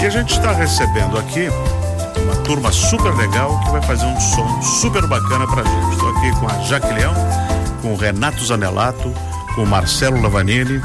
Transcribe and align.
E 0.00 0.06
a 0.06 0.10
gente 0.10 0.32
está 0.32 0.52
recebendo 0.52 1.18
aqui 1.18 1.48
uma 2.22 2.36
turma 2.44 2.70
super 2.70 3.12
legal 3.14 3.58
que 3.64 3.70
vai 3.72 3.82
fazer 3.82 4.06
um 4.06 4.20
som 4.20 4.62
super 4.62 5.04
bacana 5.08 5.44
pra 5.46 5.64
gente. 5.64 5.92
Estou 5.92 6.10
aqui 6.10 6.30
com 6.38 6.46
a 6.46 6.58
Jaque 6.62 6.92
Leão, 6.94 7.14
com 7.82 7.92
o 7.94 7.96
Renato 7.96 8.44
Zanelato, 8.44 9.12
com 9.56 9.64
o 9.64 9.66
Marcelo 9.66 10.22
Lavanini. 10.22 10.80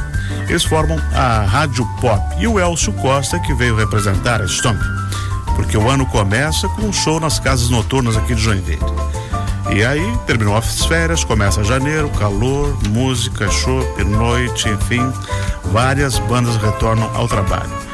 Eles 0.49 0.63
formam 0.63 0.97
a 1.13 1.46
Rádio 1.46 1.88
Pop. 2.02 2.20
E 2.39 2.47
o 2.47 2.60
Elcio 2.60 2.91
Costa, 2.94 3.39
que 3.39 3.54
veio 3.54 3.76
representar 3.76 4.41
a 4.41 4.47
Stomp. 4.47 4.81
Porque 5.56 5.78
o 5.78 5.90
ano 5.90 6.08
começa 6.08 6.68
com 6.70 6.82
um 6.88 6.94
show 6.94 7.20
nas 7.20 7.40
casas 7.40 7.70
noturnas 7.70 8.18
aqui 8.18 8.34
de 8.34 8.42
Joinville. 8.42 8.82
E 9.72 9.86
aí, 9.86 10.18
terminou 10.26 10.58
as 10.58 10.86
férias, 10.86 11.24
começa 11.24 11.64
janeiro, 11.64 12.10
calor, 12.10 12.76
música, 12.90 13.50
chopp, 13.50 14.04
noite, 14.04 14.70
enfim, 14.70 15.02
várias 15.66 16.18
bandas 16.20 16.55
retornam 16.58 17.09
ao 17.16 17.27
trabalho. 17.27 17.92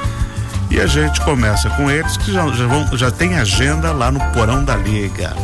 E 0.69 0.79
a 0.79 0.85
gente 0.85 1.19
começa 1.21 1.69
com 1.71 1.89
eles 1.89 2.15
que 2.17 2.31
já, 2.31 2.47
já, 2.51 2.67
vão, 2.67 2.97
já 2.97 3.09
tem 3.11 3.35
agenda 3.37 3.91
lá 3.91 4.11
no 4.11 4.19
Porão 4.31 4.63
da 4.63 4.75
Liga. 4.75 5.35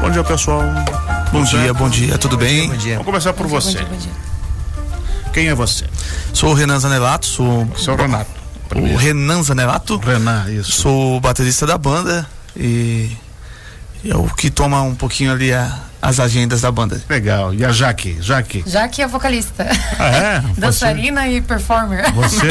Bom 0.00 0.10
dia, 0.10 0.24
pessoal. 0.24 0.62
Bom 1.32 1.44
dia, 1.44 1.72
bom 1.72 1.88
dia, 1.88 2.18
tudo 2.18 2.36
bem? 2.36 2.68
Bom 2.68 2.76
dia. 2.76 2.92
Vamos 2.94 3.06
começar 3.06 3.32
por 3.32 3.46
você. 3.46 3.78
Bom 3.78 3.84
dia, 3.84 3.86
bom 3.88 3.96
dia. 3.96 4.12
Quem 5.32 5.48
é 5.48 5.54
você? 5.54 5.86
Sou 6.32 6.50
o 6.50 6.54
Renan 6.54 6.78
Zanelato, 6.78 7.24
sou 7.24 7.68
Seu 7.76 7.94
Renato. 7.96 8.30
o 8.74 8.96
Renan 8.96 9.42
Zanelato, 9.42 9.96
Renan, 9.98 10.44
isso. 10.50 10.72
sou 10.72 11.16
o 11.16 11.20
baterista 11.20 11.64
da 11.66 11.78
banda 11.78 12.26
e 12.56 13.16
é 14.04 14.14
o 14.16 14.24
que 14.24 14.50
toma 14.50 14.82
um 14.82 14.94
pouquinho 14.94 15.32
ali 15.32 15.52
a- 15.54 15.78
as 16.02 16.18
agendas 16.18 16.60
da 16.62 16.70
banda. 16.72 17.00
Legal. 17.08 17.54
E 17.54 17.64
a 17.64 17.70
Jaque? 17.72 18.18
Jaque. 18.20 18.64
Já 18.66 18.88
que 18.88 19.00
é 19.00 19.06
vocalista, 19.06 19.66
Ah, 19.98 20.06
é? 20.08 20.40
Você- 20.52 20.60
dançarina 20.60 21.28
e 21.28 21.40
performer. 21.40 22.12
Você, 22.12 22.48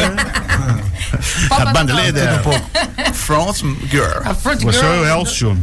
a 1.49 1.66
banda 1.66 1.93
atual. 1.93 2.05
líder. 2.05 2.41
Front 3.13 3.57
Girl. 3.89 4.20
A 4.25 4.34
front 4.34 4.62
Você 4.62 4.79
é 4.79 4.81
girl. 4.81 5.02
o 5.03 5.05
Elcio. 5.07 5.57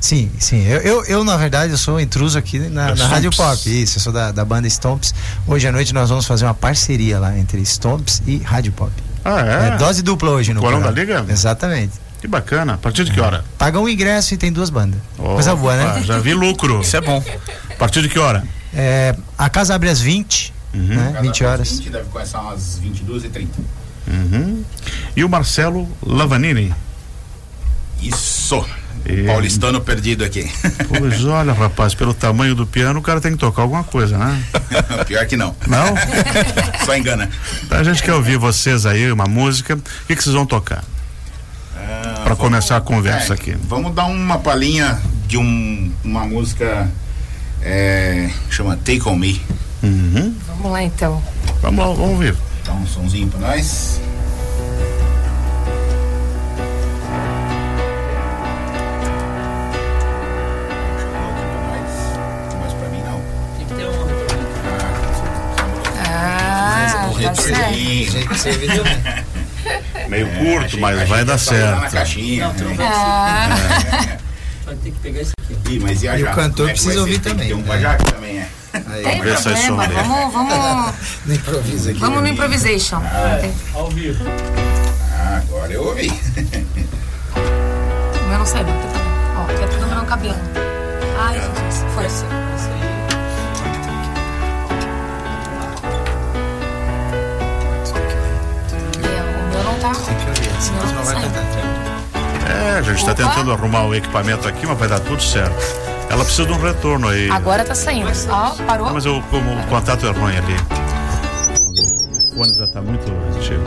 Sim, 0.00 0.30
sim. 0.38 0.66
Eu, 0.66 0.80
eu, 0.80 1.04
eu, 1.04 1.24
na 1.24 1.36
verdade, 1.36 1.72
eu 1.72 1.78
sou 1.78 2.00
intruso 2.00 2.36
aqui 2.36 2.58
na, 2.58 2.88
Da 2.88 2.94
na 2.96 3.06
Rádio. 3.06 3.30
Pop. 3.30 3.56
Isso, 3.82 3.98
eu 3.98 4.02
sou 4.02 4.12
da, 4.12 4.32
da 4.32 4.44
banda 4.44 4.66
Stomps. 4.66 5.14
Hoje 5.46 5.68
à 5.68 5.72
noite 5.72 5.94
nós 5.94 6.08
vamos 6.08 6.26
fazer 6.26 6.44
uma 6.44 6.54
parceria 6.54 7.20
lá 7.20 7.38
entre 7.38 7.60
Stomps 7.64 8.20
e 8.26 8.38
Rádio 8.38 8.72
Pop. 8.72 8.90
Ah, 9.24 9.40
É, 9.40 9.68
é? 9.74 9.76
dose 9.76 10.02
dupla 10.02 10.30
hoje 10.30 10.52
no 10.52 10.60
Porão 10.60 10.80
da. 10.80 10.90
Liga? 10.90 11.24
Exatamente. 11.28 11.92
Que 12.20 12.26
bacana. 12.26 12.74
A 12.74 12.78
partir 12.78 13.04
de 13.04 13.12
que 13.12 13.20
hora? 13.20 13.44
Paga 13.56 13.78
um 13.78 13.88
ingresso 13.88 14.34
e 14.34 14.36
tem 14.36 14.52
duas 14.52 14.70
bandas. 14.70 14.98
Coisa 15.16 15.54
boa, 15.54 15.76
né? 15.76 16.02
Já 16.04 16.18
vi 16.18 16.34
lucro. 16.34 16.80
Isso 16.80 16.96
é 16.96 17.00
bom. 17.00 17.22
A 17.70 17.74
partir 17.74 18.02
de 18.02 18.08
que 18.08 18.18
hora? 18.18 18.42
É, 18.74 19.14
a 19.38 19.48
casa 19.48 19.74
abre 19.74 19.88
às 19.88 20.00
20, 20.00 20.52
Uhum. 20.74 20.80
né? 20.86 21.18
20 21.20 21.44
horas. 21.44 21.70
20, 21.78 21.90
deve 21.90 22.04
começar 22.08 22.40
umas 22.40 22.78
22 22.78 23.24
e 23.24 23.28
30. 23.28 23.52
Uhum. 24.06 24.64
E 25.16 25.24
o 25.24 25.28
Marcelo 25.28 25.88
Lavanini. 26.04 26.72
Isso. 28.00 28.64
E- 29.04 29.24
Paulistano 29.24 29.80
perdido 29.80 30.24
aqui. 30.24 30.50
Pois 30.88 31.24
olha, 31.24 31.52
rapaz, 31.52 31.94
pelo 31.94 32.14
tamanho 32.14 32.54
do 32.54 32.66
piano, 32.66 33.00
o 33.00 33.02
cara 33.02 33.20
tem 33.20 33.32
que 33.32 33.38
tocar 33.38 33.62
alguma 33.62 33.82
coisa, 33.84 34.16
né? 34.16 34.42
Pior 35.06 35.26
que 35.26 35.36
não. 35.36 35.54
Não? 35.66 35.94
Só 36.86 36.96
engana. 36.96 37.28
Então 37.64 37.78
a 37.78 37.84
gente 37.84 38.02
quer 38.02 38.12
ouvir 38.14 38.36
vocês 38.38 38.86
aí, 38.86 39.10
uma 39.10 39.26
música. 39.26 39.74
O 39.74 40.06
que, 40.06 40.14
que 40.16 40.22
vocês 40.22 40.34
vão 40.34 40.46
tocar? 40.46 40.84
Ah, 41.76 42.02
Pra 42.14 42.34
vamos- 42.34 42.38
começar 42.38 42.76
a 42.76 42.80
conversa 42.80 43.32
é, 43.32 43.36
aqui. 43.36 43.56
Vamos 43.68 43.92
dar 43.94 44.04
uma 44.06 44.38
palhinha 44.38 45.00
de 45.26 45.36
um, 45.36 45.92
uma 46.04 46.24
música 46.24 46.88
é, 47.60 48.30
chama 48.50 48.76
Take 48.76 49.02
On 49.08 49.16
Me. 49.16 49.40
Uhum. 49.82 50.32
Vamos 50.46 50.70
lá 50.72 50.82
então. 50.82 51.20
Vamos, 51.60 51.78
lá, 51.80 51.86
vamos 51.92 52.10
ouvir. 52.10 52.36
Dá 52.64 52.72
um 52.72 52.86
sonzinho 52.86 53.28
pra 53.28 53.40
nós. 53.40 54.00
Mas 62.60 62.72
pra 62.74 62.88
mim 62.88 63.02
não. 63.04 63.20
Ah, 66.06 67.10
tá 67.22 67.34
certo. 67.34 67.72
Meio 70.08 70.26
curto, 70.38 70.78
mas 70.78 71.08
vai 71.08 71.24
dar 71.24 71.32
Lá 71.32 71.36
na 71.36 71.38
certo. 71.38 71.92
caixinha. 71.92 72.48
né? 72.48 72.76
Ah, 72.80 73.48
Vai 74.64 74.76
ter 74.76 74.90
que 74.92 74.98
pegar 75.00 75.20
esse 75.22 75.32
aqui. 75.40 75.74
Ih, 75.74 75.78
mas 75.80 76.02
e 76.02 76.08
a 76.08 76.18
E 76.18 76.22
o 76.22 76.30
cantor 76.32 76.68
é 76.68 76.72
precisa 76.72 77.00
ouvir? 77.00 77.18
Tem 77.18 77.32
também, 77.32 77.48
ter 77.48 77.54
um 77.54 77.62
né? 77.62 77.96
também, 77.96 78.38
é. 78.38 78.48
Tem 78.72 79.32
é 79.32 79.36
som 79.36 79.76
problema. 79.76 80.02
Vamos, 80.02 80.32
vamos, 80.32 80.92
No 81.26 81.34
improviso 81.34 81.90
aqui. 81.90 82.00
vamos 82.00 82.22
no 82.22 82.28
improvisation. 82.28 83.00
Tem- 83.40 83.54
Ao 83.74 83.88
vivo. 83.90 84.24
Ah, 85.14 85.36
agora 85.46 85.72
eu 85.72 85.84
ouvi. 85.84 86.08
O 86.08 86.12
meu 88.28 88.38
não 88.38 88.46
sai, 88.46 88.62
não. 88.64 88.72
Tem 88.72 88.80
problema. 88.90 89.12
Ó, 89.38 89.44
quer 89.58 89.68
tudo 89.68 89.86
no 89.94 90.04
cabelo. 90.06 90.34
Ai, 91.18 91.34
Jesus. 91.34 91.84
Força. 91.94 92.24
Isso 92.56 92.68
aí. 92.68 92.72
É, 99.04 99.22
o 99.22 99.48
meu 99.54 99.62
não 99.64 99.74
tá. 99.78 99.92
Tem 100.00 100.14
que 100.16 100.28
ouvir, 100.28 100.50
senão 100.62 100.80
Não, 100.80 100.86
você 100.88 100.94
não 100.94 101.04
vai 101.04 101.14
sai. 101.14 101.22
cantar. 101.22 101.42
É, 102.50 102.78
a 102.78 102.82
gente 102.82 103.04
tá 103.04 103.12
Opa. 103.12 103.22
tentando 103.22 103.52
arrumar 103.52 103.84
o 103.86 103.94
equipamento 103.94 104.48
aqui, 104.48 104.66
mas 104.66 104.78
vai 104.78 104.88
dar 104.88 105.00
tudo 105.00 105.22
certo. 105.22 105.54
Ela 106.12 106.24
precisa 106.24 106.46
de 106.46 106.52
um 106.52 106.60
retorno 106.60 107.08
aí. 107.08 107.30
Agora 107.30 107.64
tá 107.64 107.74
saindo. 107.74 108.10
Ó, 108.30 108.50
parou. 108.66 108.86
Ah, 108.88 108.92
mas 108.92 109.06
eu, 109.06 109.22
como 109.30 109.58
o 109.58 109.66
contato 109.66 110.06
é 110.06 110.10
ruim 110.10 110.36
ali. 110.36 110.56
O 112.30 112.34
fone 112.34 112.54
já 112.54 112.66
tá 112.68 112.80
muito 112.82 113.10
antigo. 113.36 113.62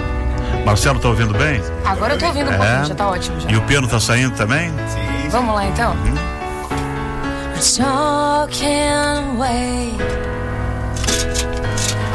Marcelo, 0.66 1.00
tá 1.00 1.10
ouvindo 1.10 1.34
bem? 1.34 1.62
Agora 1.86 2.14
eu 2.14 2.20
tô 2.20 2.28
ouvindo 2.28 2.50
um 2.50 2.54
É. 2.54 2.58
pouquinho, 2.58 2.86
já 2.86 2.96
tá 2.96 3.08
ótimo 3.10 3.40
já. 3.40 3.50
E 3.50 3.58
o 3.58 3.62
piano 3.64 3.88
tá 3.88 4.00
saindo 4.00 4.36
também? 4.36 4.70
Sim. 4.88 5.30
Vamos 5.30 5.56
lá 5.56 5.66
então. 5.66 5.96
Can 8.52 9.38
wait. 9.40 10.00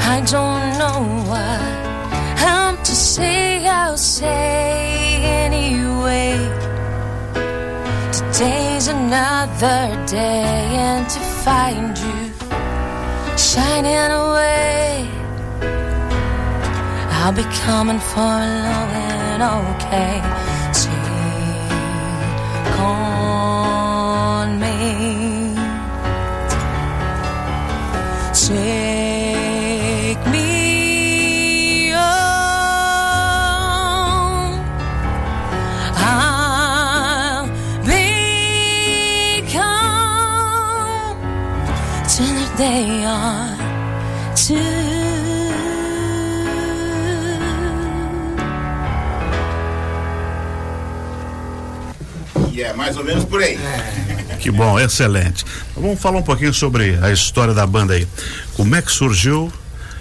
I 0.01 0.21
don't 0.23 0.79
know 0.79 1.03
what 1.29 1.61
I'm 2.41 2.77
to 2.85 2.93
say. 2.95 3.67
I'll 3.67 3.97
say 3.97 5.40
Today's 8.41 8.89
another 8.89 10.07
day, 10.07 10.65
and 10.87 11.07
to 11.11 11.21
find 11.45 11.93
you 11.99 12.33
shining 13.37 14.13
away, 14.25 15.07
I'll 17.19 17.35
be 17.35 17.43
coming 17.67 17.99
for 17.99 18.17
love 18.17 18.93
and 18.97 19.43
okay. 19.43 20.23
On 22.81 23.10
mais 52.91 52.97
ou 52.97 53.05
menos 53.05 53.25
por 53.25 53.41
aí. 53.41 53.57
Que 54.41 54.51
bom, 54.51 54.79
excelente. 54.79 55.45
Vamos 55.77 56.01
falar 56.01 56.19
um 56.19 56.23
pouquinho 56.23 56.53
sobre 56.53 56.99
a 57.01 57.13
história 57.13 57.55
da 57.55 57.65
banda 57.65 57.95
aí. 57.95 58.07
Como 58.57 58.75
é 58.75 58.83
que 58.83 58.91
surgiu 58.91 59.53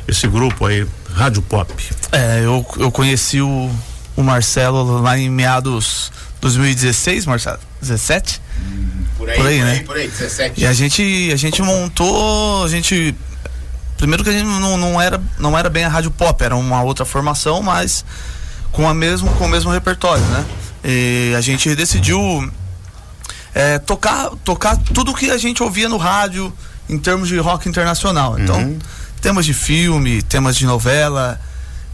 esse 0.07 0.27
grupo 0.27 0.65
aí, 0.65 0.87
Rádio 1.13 1.43
Pop? 1.43 1.71
É, 2.11 2.39
eu, 2.39 2.65
eu 2.79 2.91
conheci 2.91 3.41
o, 3.41 3.69
o 4.15 4.23
Marcelo 4.23 5.01
lá 5.01 5.15
em 5.15 5.29
meados 5.29 6.11
2016, 6.41 7.27
Marcelo? 7.27 7.59
17? 7.79 8.41
Por 9.17 9.29
aí, 9.29 9.35
Por 9.35 9.43
por 9.43 9.47
aí, 9.47 9.61
aí, 9.61 9.63
né? 9.63 9.83
por 9.85 9.95
aí, 9.95 10.07
17. 10.07 10.59
E 10.59 10.65
a 10.65 10.73
gente, 10.73 11.29
a 11.31 11.35
gente 11.35 11.61
montou, 11.61 12.65
a 12.65 12.69
gente 12.69 13.13
primeiro 13.97 14.23
que 14.23 14.29
a 14.31 14.33
gente 14.33 14.45
não, 14.45 14.77
não 14.77 14.99
era 14.99 15.21
não 15.37 15.57
era 15.57 15.69
bem 15.69 15.83
a 15.83 15.89
rádio 15.89 16.09
pop, 16.09 16.43
era 16.43 16.55
uma 16.55 16.81
outra 16.81 17.05
formação, 17.05 17.61
mas 17.61 18.03
com 18.71 18.89
a 18.89 18.93
mesmo 18.95 19.29
com 19.33 19.45
o 19.45 19.49
mesmo 19.49 19.69
repertório, 19.69 20.23
né? 20.25 20.45
E 20.83 21.33
a 21.37 21.41
gente 21.41 21.75
decidiu 21.75 22.49
é, 23.53 23.79
tocar 23.79 24.29
tocar 24.43 24.77
tudo 24.77 25.13
que 25.13 25.29
a 25.31 25.37
gente 25.37 25.61
ouvia 25.63 25.89
no 25.89 25.97
rádio 25.97 26.53
em 26.89 26.97
termos 26.97 27.27
de 27.27 27.37
rock 27.37 27.67
internacional. 27.69 28.39
Então, 28.39 28.77
temas 29.21 29.45
de 29.45 29.53
filme, 29.53 30.21
temas 30.21 30.55
de 30.55 30.65
novela, 30.65 31.39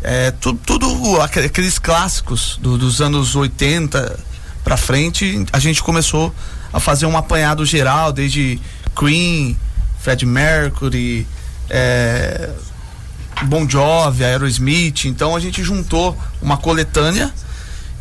é, 0.03 0.31
tudo, 0.31 0.59
tudo 0.65 1.21
aqu- 1.21 1.39
aqueles 1.45 1.79
clássicos 1.79 2.57
do- 2.61 2.77
dos 2.77 3.01
anos 3.01 3.35
80 3.35 4.17
pra 4.63 4.77
frente, 4.77 5.45
a 5.51 5.59
gente 5.59 5.81
começou 5.83 6.33
a 6.73 6.79
fazer 6.79 7.05
um 7.05 7.17
apanhado 7.17 7.65
geral, 7.65 8.11
desde 8.13 8.59
Queen, 8.97 9.57
Fred 10.01 10.25
Mercury, 10.25 11.27
é, 11.69 12.49
Bon 13.47 13.67
Jovi, 13.67 14.23
Aerosmith. 14.23 15.05
Então 15.05 15.35
a 15.35 15.39
gente 15.39 15.63
juntou 15.63 16.17
uma 16.41 16.57
coletânea 16.57 17.33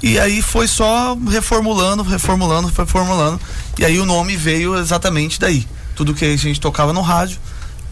E 0.05 0.19
aí 0.19 0.43
foi 0.43 0.69
só 0.69 1.17
reformulando, 1.31 2.03
reformulando, 2.03 2.69
reformulando. 2.69 3.41
E 3.79 3.87
aí 3.87 3.99
o 3.99 4.05
nome 4.05 4.37
veio 4.37 4.77
exatamente 4.79 5.41
daí. 5.41 5.67
Tudo 5.97 6.13
que 6.13 6.27
a 6.27 6.37
gente 6.37 6.61
tocava 6.61 6.93
no 6.93 7.01
rádio 7.01 7.39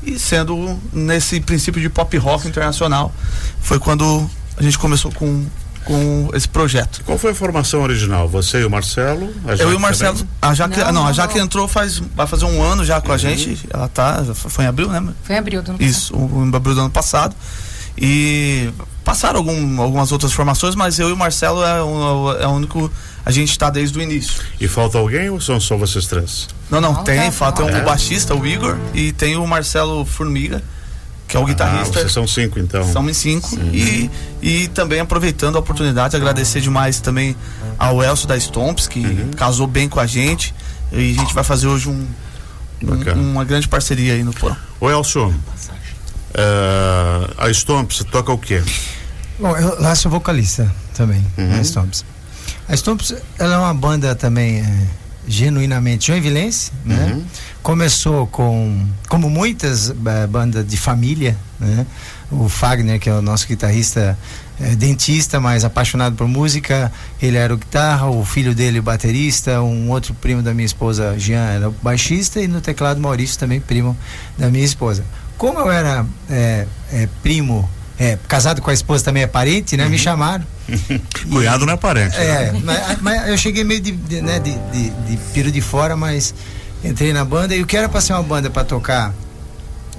e 0.02 0.18
sendo 0.18 0.78
nesse 0.92 1.40
princípio 1.40 1.80
de 1.80 1.88
pop 1.88 2.14
rock 2.18 2.46
internacional 2.46 3.10
foi 3.62 3.78
quando 3.78 4.28
a 4.58 4.62
gente 4.62 4.78
começou 4.78 5.10
com 5.12 5.46
com 5.84 6.30
esse 6.32 6.46
projeto. 6.46 7.02
Qual 7.04 7.18
foi 7.18 7.32
a 7.32 7.34
formação 7.34 7.82
original? 7.82 8.28
Você 8.28 8.60
e 8.60 8.64
o 8.64 8.70
Marcelo? 8.70 9.34
A 9.44 9.54
Eu 9.54 9.72
e 9.72 9.74
o 9.74 9.80
Marcelo, 9.80 10.16
também? 10.16 10.32
a 10.40 10.54
Jaque, 10.54 10.78
Não, 10.78 10.86
não, 10.86 10.92
não, 10.92 11.06
a 11.08 11.12
Jaque 11.12 11.38
não. 11.38 11.44
entrou 11.44 11.66
faz 11.66 11.98
vai 12.14 12.26
fazer 12.26 12.44
um 12.44 12.62
ano 12.62 12.84
já 12.84 13.00
com 13.00 13.10
a 13.10 13.16
gente. 13.16 13.58
Ela 13.68 13.88
tá, 13.88 14.22
foi 14.34 14.64
em 14.64 14.68
abril, 14.68 14.88
né? 14.88 15.02
Foi 15.24 15.34
em 15.34 15.38
abril 15.38 15.60
do 15.60 15.72
ano 15.72 15.82
Isso, 15.82 16.14
o, 16.14 16.44
em 16.44 16.54
abril 16.54 16.74
do 16.74 16.82
ano 16.82 16.90
passado. 16.90 17.34
E 17.96 18.70
passaram 19.04 19.38
algum, 19.38 19.80
algumas 19.80 20.12
outras 20.12 20.32
formações, 20.32 20.74
mas 20.74 20.98
eu 20.98 21.08
e 21.08 21.12
o 21.12 21.16
Marcelo 21.16 21.62
é 21.62 21.82
o, 21.82 22.32
é 22.40 22.46
o 22.46 22.50
único. 22.50 22.90
A 23.24 23.30
gente 23.30 23.50
está 23.50 23.70
desde 23.70 23.96
o 23.98 24.02
início. 24.02 24.42
E 24.60 24.66
falta 24.66 24.98
alguém 24.98 25.28
ou 25.30 25.40
são 25.40 25.60
só 25.60 25.76
vocês 25.76 26.06
três? 26.06 26.48
Não, 26.70 26.80
não, 26.80 26.92
Não, 26.94 27.04
tem, 27.04 27.20
tá, 27.20 27.30
falta 27.32 27.62
um 27.62 27.68
É? 27.68 27.82
baixista, 27.82 28.34
o 28.34 28.44
Igor, 28.46 28.76
e 28.94 29.12
tem 29.12 29.36
o 29.36 29.46
Marcelo 29.46 30.04
Formiga, 30.04 30.62
que 31.28 31.36
é 31.36 31.40
o 31.40 31.44
Ah, 31.44 31.46
guitarrista. 31.46 31.92
vocês 32.00 32.10
são 32.12 32.26
cinco 32.26 32.58
então. 32.58 32.90
Somos 32.92 33.10
em 33.10 33.14
cinco. 33.14 33.54
E, 33.72 34.10
e 34.42 34.68
também 34.68 34.98
aproveitando 34.98 35.54
a 35.56 35.60
oportunidade, 35.60 36.16
agradecer 36.16 36.60
demais 36.60 36.98
também 36.98 37.36
ao 37.78 38.02
Elcio 38.02 38.26
da 38.26 38.36
Stomps, 38.36 38.88
que 38.88 39.00
Uhum. 39.00 39.30
casou 39.36 39.66
bem 39.68 39.88
com 39.88 40.00
a 40.00 40.06
gente. 40.06 40.52
E 40.90 41.14
a 41.16 41.20
gente 41.20 41.32
vai 41.34 41.44
fazer 41.44 41.68
hoje 41.68 41.88
um, 41.88 42.06
um- 42.82 43.30
uma 43.32 43.44
grande 43.44 43.68
parceria 43.68 44.14
aí 44.14 44.24
no 44.24 44.32
Porão. 44.32 44.56
Ô 44.80 44.90
Elcio, 44.90 45.32
eh, 46.34 47.30
a 47.38 47.50
Stomps 47.52 48.04
toca 48.10 48.32
o 48.32 48.38
quê? 48.38 48.62
Bom, 49.38 49.56
eu 49.56 49.80
lá 49.80 49.94
sou 49.94 50.10
vocalista 50.10 50.70
também, 50.94 51.24
Uhum. 51.36 51.48
na 51.48 51.62
Stomps. 51.64 52.04
A 52.68 52.74
Stomps, 52.76 53.14
ela 53.38 53.54
é 53.54 53.58
uma 53.58 53.74
banda 53.74 54.14
também 54.14 54.60
é, 54.60 54.86
genuinamente 55.26 56.06
joinvilense, 56.08 56.70
né? 56.84 57.12
Uhum. 57.14 57.24
Começou 57.62 58.26
com, 58.26 58.86
como 59.08 59.28
muitas 59.30 59.90
eh, 59.90 60.26
bandas 60.26 60.66
de 60.66 60.76
família, 60.76 61.36
né? 61.58 61.86
O 62.30 62.48
Fagner, 62.48 62.98
que 62.98 63.10
é 63.10 63.12
o 63.14 63.20
nosso 63.22 63.46
guitarrista, 63.46 64.16
é 64.60 64.74
dentista, 64.74 65.38
mas 65.40 65.64
apaixonado 65.64 66.14
por 66.16 66.26
música, 66.26 66.90
ele 67.20 67.36
era 67.36 67.52
o 67.52 67.56
guitarra, 67.58 68.06
o 68.08 68.24
filho 68.24 68.54
dele 68.54 68.78
o 68.78 68.82
baterista, 68.82 69.60
um 69.60 69.90
outro 69.90 70.14
primo 70.14 70.42
da 70.42 70.54
minha 70.54 70.64
esposa, 70.66 71.14
Jean, 71.18 71.44
era 71.44 71.68
o 71.68 71.74
baixista, 71.82 72.40
e 72.40 72.48
no 72.48 72.60
teclado 72.60 73.00
Maurício 73.00 73.38
também 73.38 73.60
primo 73.60 73.96
da 74.38 74.48
minha 74.48 74.64
esposa. 74.64 75.04
Como 75.42 75.58
eu 75.58 75.72
era 75.72 76.06
é, 76.30 76.68
é, 76.92 77.08
primo, 77.20 77.68
é, 77.98 78.16
casado 78.28 78.62
com 78.62 78.70
a 78.70 78.72
esposa 78.72 79.02
também 79.02 79.24
é 79.24 79.26
parente, 79.26 79.76
né? 79.76 79.88
Me 79.88 79.98
chamaram. 79.98 80.44
Cunhado 81.28 81.66
não 81.66 81.72
é 81.72 81.76
parente. 81.76 82.16
né? 82.16 82.24
É, 82.24 82.52
mas, 82.62 83.00
mas 83.00 83.28
eu 83.28 83.36
cheguei 83.36 83.64
meio 83.64 83.80
de, 83.80 83.90
de, 83.90 84.22
né, 84.22 84.38
de, 84.38 84.56
de, 84.70 84.90
de 84.90 85.16
piro 85.34 85.50
de 85.50 85.60
fora, 85.60 85.96
mas 85.96 86.32
entrei 86.84 87.12
na 87.12 87.24
banda 87.24 87.56
e 87.56 87.60
o 87.60 87.66
que 87.66 87.76
era 87.76 87.88
pra 87.88 88.00
ser 88.00 88.12
uma 88.12 88.22
banda 88.22 88.50
pra 88.50 88.62
tocar 88.62 89.12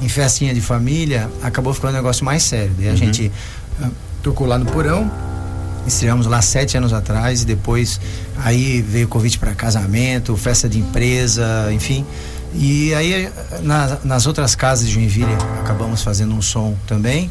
em 0.02 0.08
festinha 0.08 0.54
de 0.54 0.62
família, 0.62 1.30
acabou 1.42 1.74
ficando 1.74 1.92
um 1.92 1.98
negócio 1.98 2.24
mais 2.24 2.42
sério. 2.44 2.74
Daí 2.78 2.88
a 2.88 2.96
gente 2.96 3.30
ah, 3.82 3.90
tocou 4.22 4.48
lá 4.48 4.58
no 4.58 4.66
Porão, 4.66 5.12
estreamos 5.86 6.26
lá 6.26 6.42
sete 6.42 6.78
anos 6.78 6.94
atrás 6.94 7.42
e 7.42 7.46
depois 7.46 8.00
aí 8.38 8.82
veio 8.82 9.10
convite 9.10 9.38
para 9.38 9.54
casamento, 9.54 10.38
festa 10.38 10.70
de 10.70 10.80
empresa, 10.80 11.68
enfim. 11.74 12.06
E 12.56 12.94
aí 12.94 13.30
na- 13.64 13.98
nas 14.04 14.28
outras 14.28 14.54
casas 14.56 14.88
de 14.88 14.94
Joinville 14.94 15.34
acabamos 15.60 16.02
fazendo 16.04 16.36
um 16.36 16.42
som 16.42 16.76
também 16.86 17.30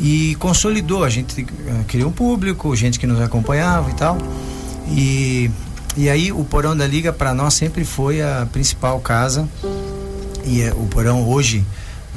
e 0.00 0.36
consolidou, 0.38 1.04
a 1.04 1.08
gente 1.10 1.40
eh, 1.66 1.84
criou 1.88 2.10
um 2.10 2.12
público, 2.12 2.74
gente 2.76 2.98
que 3.00 3.06
nos 3.06 3.20
acompanhava 3.20 3.90
e 3.90 3.94
tal. 3.94 4.18
E, 4.90 5.50
e 5.96 6.08
aí 6.08 6.30
o 6.32 6.44
Porão 6.44 6.76
da 6.76 6.86
Liga 6.86 7.12
para 7.12 7.34
nós 7.34 7.54
sempre 7.54 7.84
foi 7.84 8.20
a 8.22 8.46
principal 8.52 9.00
casa 9.00 9.48
e 10.44 10.60
eh, 10.62 10.72
o 10.76 10.86
Porão 10.86 11.26
hoje 11.28 11.64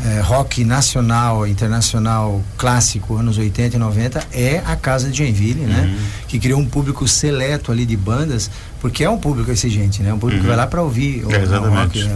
eh, 0.03 0.19
rock 0.21 0.63
nacional, 0.63 1.45
internacional, 1.47 2.41
clássico, 2.57 3.15
anos 3.17 3.37
80 3.37 3.75
e 3.75 3.79
90, 3.79 4.27
é 4.31 4.61
a 4.65 4.75
casa 4.75 5.09
de 5.09 5.17
Joinville, 5.19 5.61
né? 5.61 5.95
Que 6.27 6.39
criou 6.39 6.59
um 6.59 6.65
público 6.65 7.07
seleto 7.07 7.71
ali 7.71 7.85
de 7.85 7.95
bandas, 7.95 8.49
porque 8.79 9.03
é 9.03 9.09
um 9.09 9.17
público 9.17 9.51
exigente, 9.51 10.01
né? 10.01 10.13
Um 10.13 10.19
público 10.19 10.41
que 10.41 10.47
vai 10.47 10.55
lá 10.57 10.65
para 10.67 10.81
ouvir 10.81 11.23
É, 11.29 11.45
rock, 11.45 11.99
é, 12.01 12.05
é, 12.05 12.11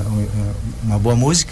uma 0.84 0.98
boa 1.00 1.16
música. 1.16 1.52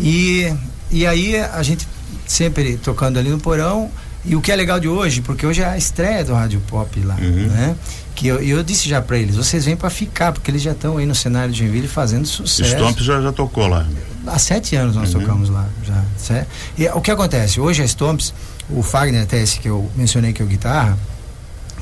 E, 0.00 0.52
e 0.90 1.06
aí 1.06 1.36
a 1.38 1.62
gente 1.62 1.86
sempre 2.26 2.76
tocando 2.76 3.18
ali 3.18 3.30
no 3.30 3.38
porão. 3.38 3.90
E 4.24 4.34
o 4.36 4.40
que 4.42 4.50
é 4.52 4.56
legal 4.56 4.78
de 4.80 4.88
hoje, 4.88 5.22
porque 5.22 5.46
hoje 5.46 5.62
é 5.62 5.64
a 5.64 5.78
estreia 5.78 6.24
do 6.24 6.34
Rádio 6.34 6.60
Pop 6.68 7.00
lá, 7.00 7.14
Uhum. 7.14 7.46
né? 7.46 7.76
Que 8.14 8.26
eu, 8.26 8.40
eu 8.42 8.62
disse 8.64 8.88
já 8.88 9.00
para 9.00 9.16
eles, 9.16 9.36
vocês 9.36 9.64
vêm 9.64 9.76
para 9.76 9.88
ficar, 9.88 10.32
porque 10.32 10.50
eles 10.50 10.60
já 10.60 10.72
estão 10.72 10.98
aí 10.98 11.06
no 11.06 11.14
cenário 11.14 11.52
de 11.52 11.60
Joinville 11.60 11.86
fazendo 11.86 12.26
sucesso. 12.26 12.74
Stomps 12.74 13.04
já, 13.04 13.20
já 13.22 13.32
tocou 13.32 13.68
lá. 13.68 13.86
Há 14.26 14.38
sete 14.38 14.76
anos 14.76 14.94
nós 14.96 15.12
Uhum. 15.14 15.20
tocamos 15.20 15.48
lá 15.48 15.66
já. 15.84 16.02
certo? 16.16 16.48
E 16.76 16.86
o 16.88 17.00
que 17.00 17.10
acontece? 17.10 17.60
Hoje 17.60 17.82
a 17.82 17.86
Stomps, 17.86 18.34
o 18.68 18.82
Fagner 18.82 19.22
até 19.22 19.40
esse 19.42 19.58
que 19.60 19.68
eu 19.68 19.88
mencionei 19.96 20.32
que 20.32 20.42
é 20.42 20.44
o 20.44 20.48
guitarra, 20.48 20.98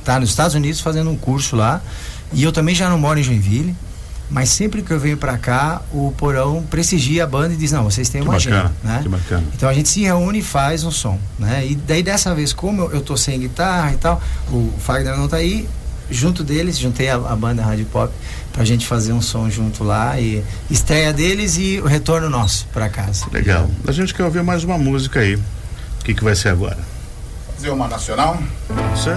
tá 0.05 0.21
nos 0.21 0.31
Estados 0.31 0.55
Unidos 0.55 0.81
fazendo 0.81 1.11
um 1.11 1.17
curso 1.17 1.57
lá. 1.57 1.81
E 2.33 2.43
eu 2.43 2.53
também 2.53 2.75
já 2.75 2.89
não 2.89 2.99
moro 2.99 3.19
em 3.19 3.23
Joinville. 3.23 3.75
Mas 4.29 4.49
sempre 4.49 4.83
que 4.83 4.91
eu 4.93 4.99
venho 4.99 5.17
pra 5.17 5.39
cá, 5.39 5.83
o 5.93 6.13
Porão 6.19 6.61
prestigia 6.69 7.23
a 7.23 7.27
banda 7.29 7.55
e 7.55 7.57
diz: 7.57 7.71
Não, 7.71 7.85
vocês 7.85 8.09
têm 8.09 8.23
Que 8.23 8.29
uma 8.29 8.37
bacana, 8.37 8.57
agenda. 8.57 8.75
Né? 8.83 9.01
que 9.05 9.09
bacana. 9.09 9.45
Então 9.55 9.69
a 9.69 9.73
gente 9.73 9.89
se 9.89 10.01
reúne 10.03 10.41
e 10.41 10.43
faz 10.43 10.83
um 10.83 10.91
som. 10.91 11.17
Né? 11.39 11.65
E 11.65 11.75
daí 11.77 12.03
dessa 12.03 12.35
vez, 12.35 12.53
como 12.53 12.83
eu, 12.83 12.91
eu 12.95 13.01
tô 13.03 13.17
sem 13.17 13.39
guitarra 13.39 13.93
e 13.93 13.97
tal, 13.99 14.21
o 14.51 14.73
Fagner 14.81 15.17
não 15.17 15.29
tá 15.29 15.37
aí. 15.37 15.69
Junto 16.11 16.45
deles, 16.45 16.79
juntei 16.79 17.09
a, 17.09 17.17
a 17.17 17.37
banda 17.37 17.63
Rádio 17.63 17.87
Pop 17.87 18.13
pra 18.53 18.65
gente 18.65 18.87
fazer 18.87 19.13
um 19.13 19.21
som 19.21 19.51
junto 19.51 19.83
lá. 19.83 20.19
E 20.21 20.43
estreia 20.71 21.13
deles 21.13 21.57
e 21.59 21.81
o 21.81 21.87
retorno 21.87 22.31
nosso 22.31 22.67
pra 22.73 22.89
casa. 22.89 23.27
Legal. 23.33 23.69
A 23.87 23.93
gente 23.93 24.15
quer 24.15 24.25
ouvir 24.25 24.43
mais 24.43 24.65
uma 24.65 24.79
música 24.79 25.21
aí. 25.21 25.35
O 25.37 26.05
que, 26.05 26.15
que 26.15 26.23
vai 26.23 26.37
ser 26.37 26.51
agora? 26.51 26.79
Fazer 27.57 27.71
uma 27.71 27.89
nacional? 27.89 28.41
Você? 28.95 29.11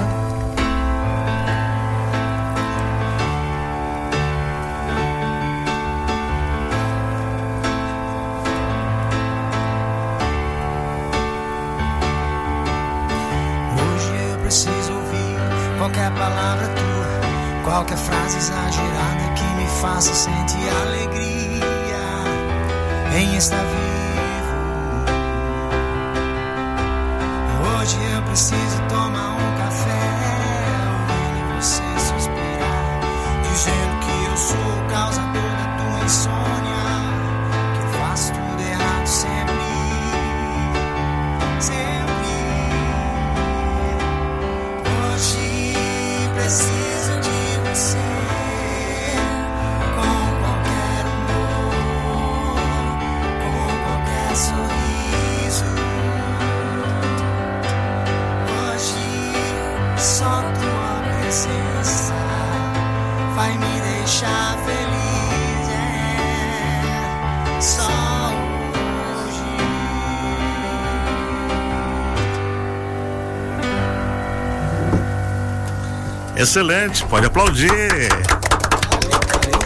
Excelente, 76.39 77.05
pode 77.05 77.25
aplaudir. 77.25 77.69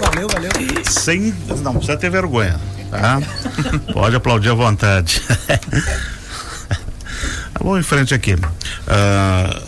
Valeu, 0.01 0.27
valeu, 0.27 0.27
valeu. 0.27 0.51
Sem. 0.89 1.33
Não 1.61 1.73
precisa 1.75 1.95
ter 1.95 2.09
vergonha, 2.09 2.59
tá? 2.89 3.21
Pode 3.93 4.15
aplaudir 4.15 4.49
à 4.49 4.53
vontade. 4.53 5.21
Vamos 7.59 7.79
em 7.79 7.83
frente 7.83 8.13
aqui. 8.13 8.35
Ah, 8.87 9.61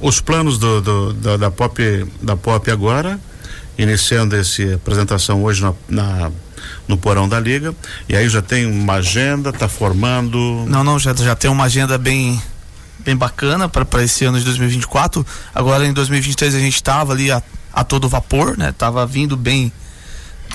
os 0.00 0.20
planos 0.20 0.58
do, 0.58 0.80
do- 0.80 1.12
da, 1.14 1.36
da 1.36 1.50
pop 1.50 2.06
da 2.22 2.36
pop 2.36 2.70
agora, 2.70 3.18
iniciando 3.78 4.36
essa 4.36 4.74
apresentação 4.74 5.42
hoje 5.42 5.62
na, 5.62 5.72
na- 5.88 6.30
no 6.86 6.96
porão 6.96 7.28
da 7.28 7.40
liga. 7.40 7.74
E 8.08 8.14
aí 8.16 8.28
já 8.28 8.42
tem 8.42 8.66
uma 8.66 8.94
agenda, 8.94 9.52
tá 9.52 9.68
formando. 9.68 10.64
Não, 10.68 10.84
não, 10.84 10.98
já, 10.98 11.14
já 11.14 11.34
tem 11.34 11.50
uma 11.50 11.64
agenda 11.64 11.96
bem 11.98 12.40
bem 13.02 13.16
bacana 13.16 13.66
para 13.66 14.04
esse 14.04 14.26
ano 14.26 14.38
de 14.38 14.44
2024. 14.44 15.26
Agora 15.54 15.86
em 15.86 15.92
2023 15.92 16.54
a 16.54 16.58
gente 16.58 16.74
estava 16.74 17.12
ali 17.14 17.32
a, 17.32 17.42
a 17.72 17.82
todo 17.82 18.08
vapor, 18.08 18.58
né? 18.58 18.74
Tava 18.76 19.06
vindo 19.06 19.38
bem, 19.38 19.72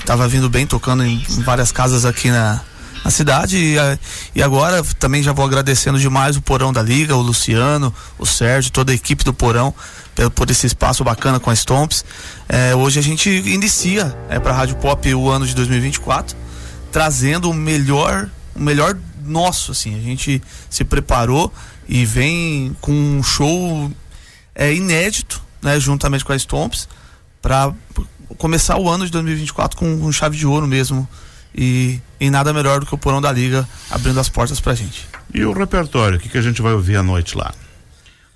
tava 0.04 0.28
vindo 0.28 0.48
bem 0.48 0.64
tocando 0.64 1.04
em, 1.04 1.24
em 1.28 1.42
várias 1.42 1.72
casas 1.72 2.04
aqui 2.04 2.30
na, 2.30 2.60
na 3.06 3.10
cidade 3.10 3.56
e, 3.56 3.78
a, 3.78 3.96
e 4.34 4.42
agora 4.42 4.82
também 4.98 5.22
já 5.22 5.32
vou 5.32 5.44
agradecendo 5.44 5.96
demais 5.96 6.36
o 6.36 6.42
Porão 6.42 6.72
da 6.72 6.82
Liga, 6.82 7.14
o 7.14 7.20
Luciano, 7.20 7.94
o 8.18 8.26
Sérgio, 8.26 8.72
toda 8.72 8.90
a 8.90 8.94
equipe 8.96 9.22
do 9.22 9.32
Porão 9.32 9.72
por, 10.34 10.50
esse 10.50 10.66
espaço 10.66 11.04
bacana 11.04 11.38
com 11.38 11.48
a 11.48 11.54
Stomps. 11.54 12.04
É, 12.48 12.74
hoje 12.74 12.98
a 12.98 13.02
gente 13.02 13.30
inicia 13.30 14.16
é, 14.28 14.40
para 14.40 14.50
a 14.52 14.56
Rádio 14.56 14.74
Pop 14.76 15.14
o 15.14 15.30
ano 15.30 15.46
de 15.46 15.54
2024 15.54 16.36
trazendo 16.90 17.48
o 17.48 17.54
melhor, 17.54 18.28
o 18.56 18.60
melhor 18.60 18.98
nosso, 19.24 19.70
assim. 19.70 19.96
A 19.96 20.02
gente 20.02 20.42
se 20.68 20.82
preparou 20.82 21.52
e 21.88 22.04
vem 22.04 22.76
com 22.80 22.92
um 22.92 23.22
show 23.22 23.88
é, 24.52 24.74
inédito, 24.74 25.40
né, 25.62 25.78
juntamente 25.78 26.24
com 26.24 26.32
a 26.32 26.36
Stomps, 26.36 26.88
para 27.40 27.72
começar 28.36 28.76
o 28.78 28.88
ano 28.88 29.04
de 29.04 29.12
2024 29.12 29.78
com, 29.78 30.00
com 30.00 30.10
chave 30.10 30.36
de 30.36 30.46
ouro 30.46 30.66
mesmo. 30.66 31.08
E, 31.56 32.00
e, 32.20 32.28
nada 32.28 32.52
melhor 32.52 32.80
do 32.80 32.86
que 32.86 32.94
o 32.94 32.98
porão 32.98 33.20
da 33.20 33.32
liga 33.32 33.66
abrindo 33.90 34.20
as 34.20 34.28
portas 34.28 34.60
pra 34.60 34.74
gente. 34.74 35.08
E 35.32 35.42
o 35.42 35.52
repertório, 35.52 36.18
o 36.18 36.20
que, 36.20 36.28
que 36.28 36.36
a 36.36 36.42
gente 36.42 36.60
vai 36.60 36.74
ouvir 36.74 36.96
à 36.96 37.02
noite 37.02 37.36
lá? 37.36 37.54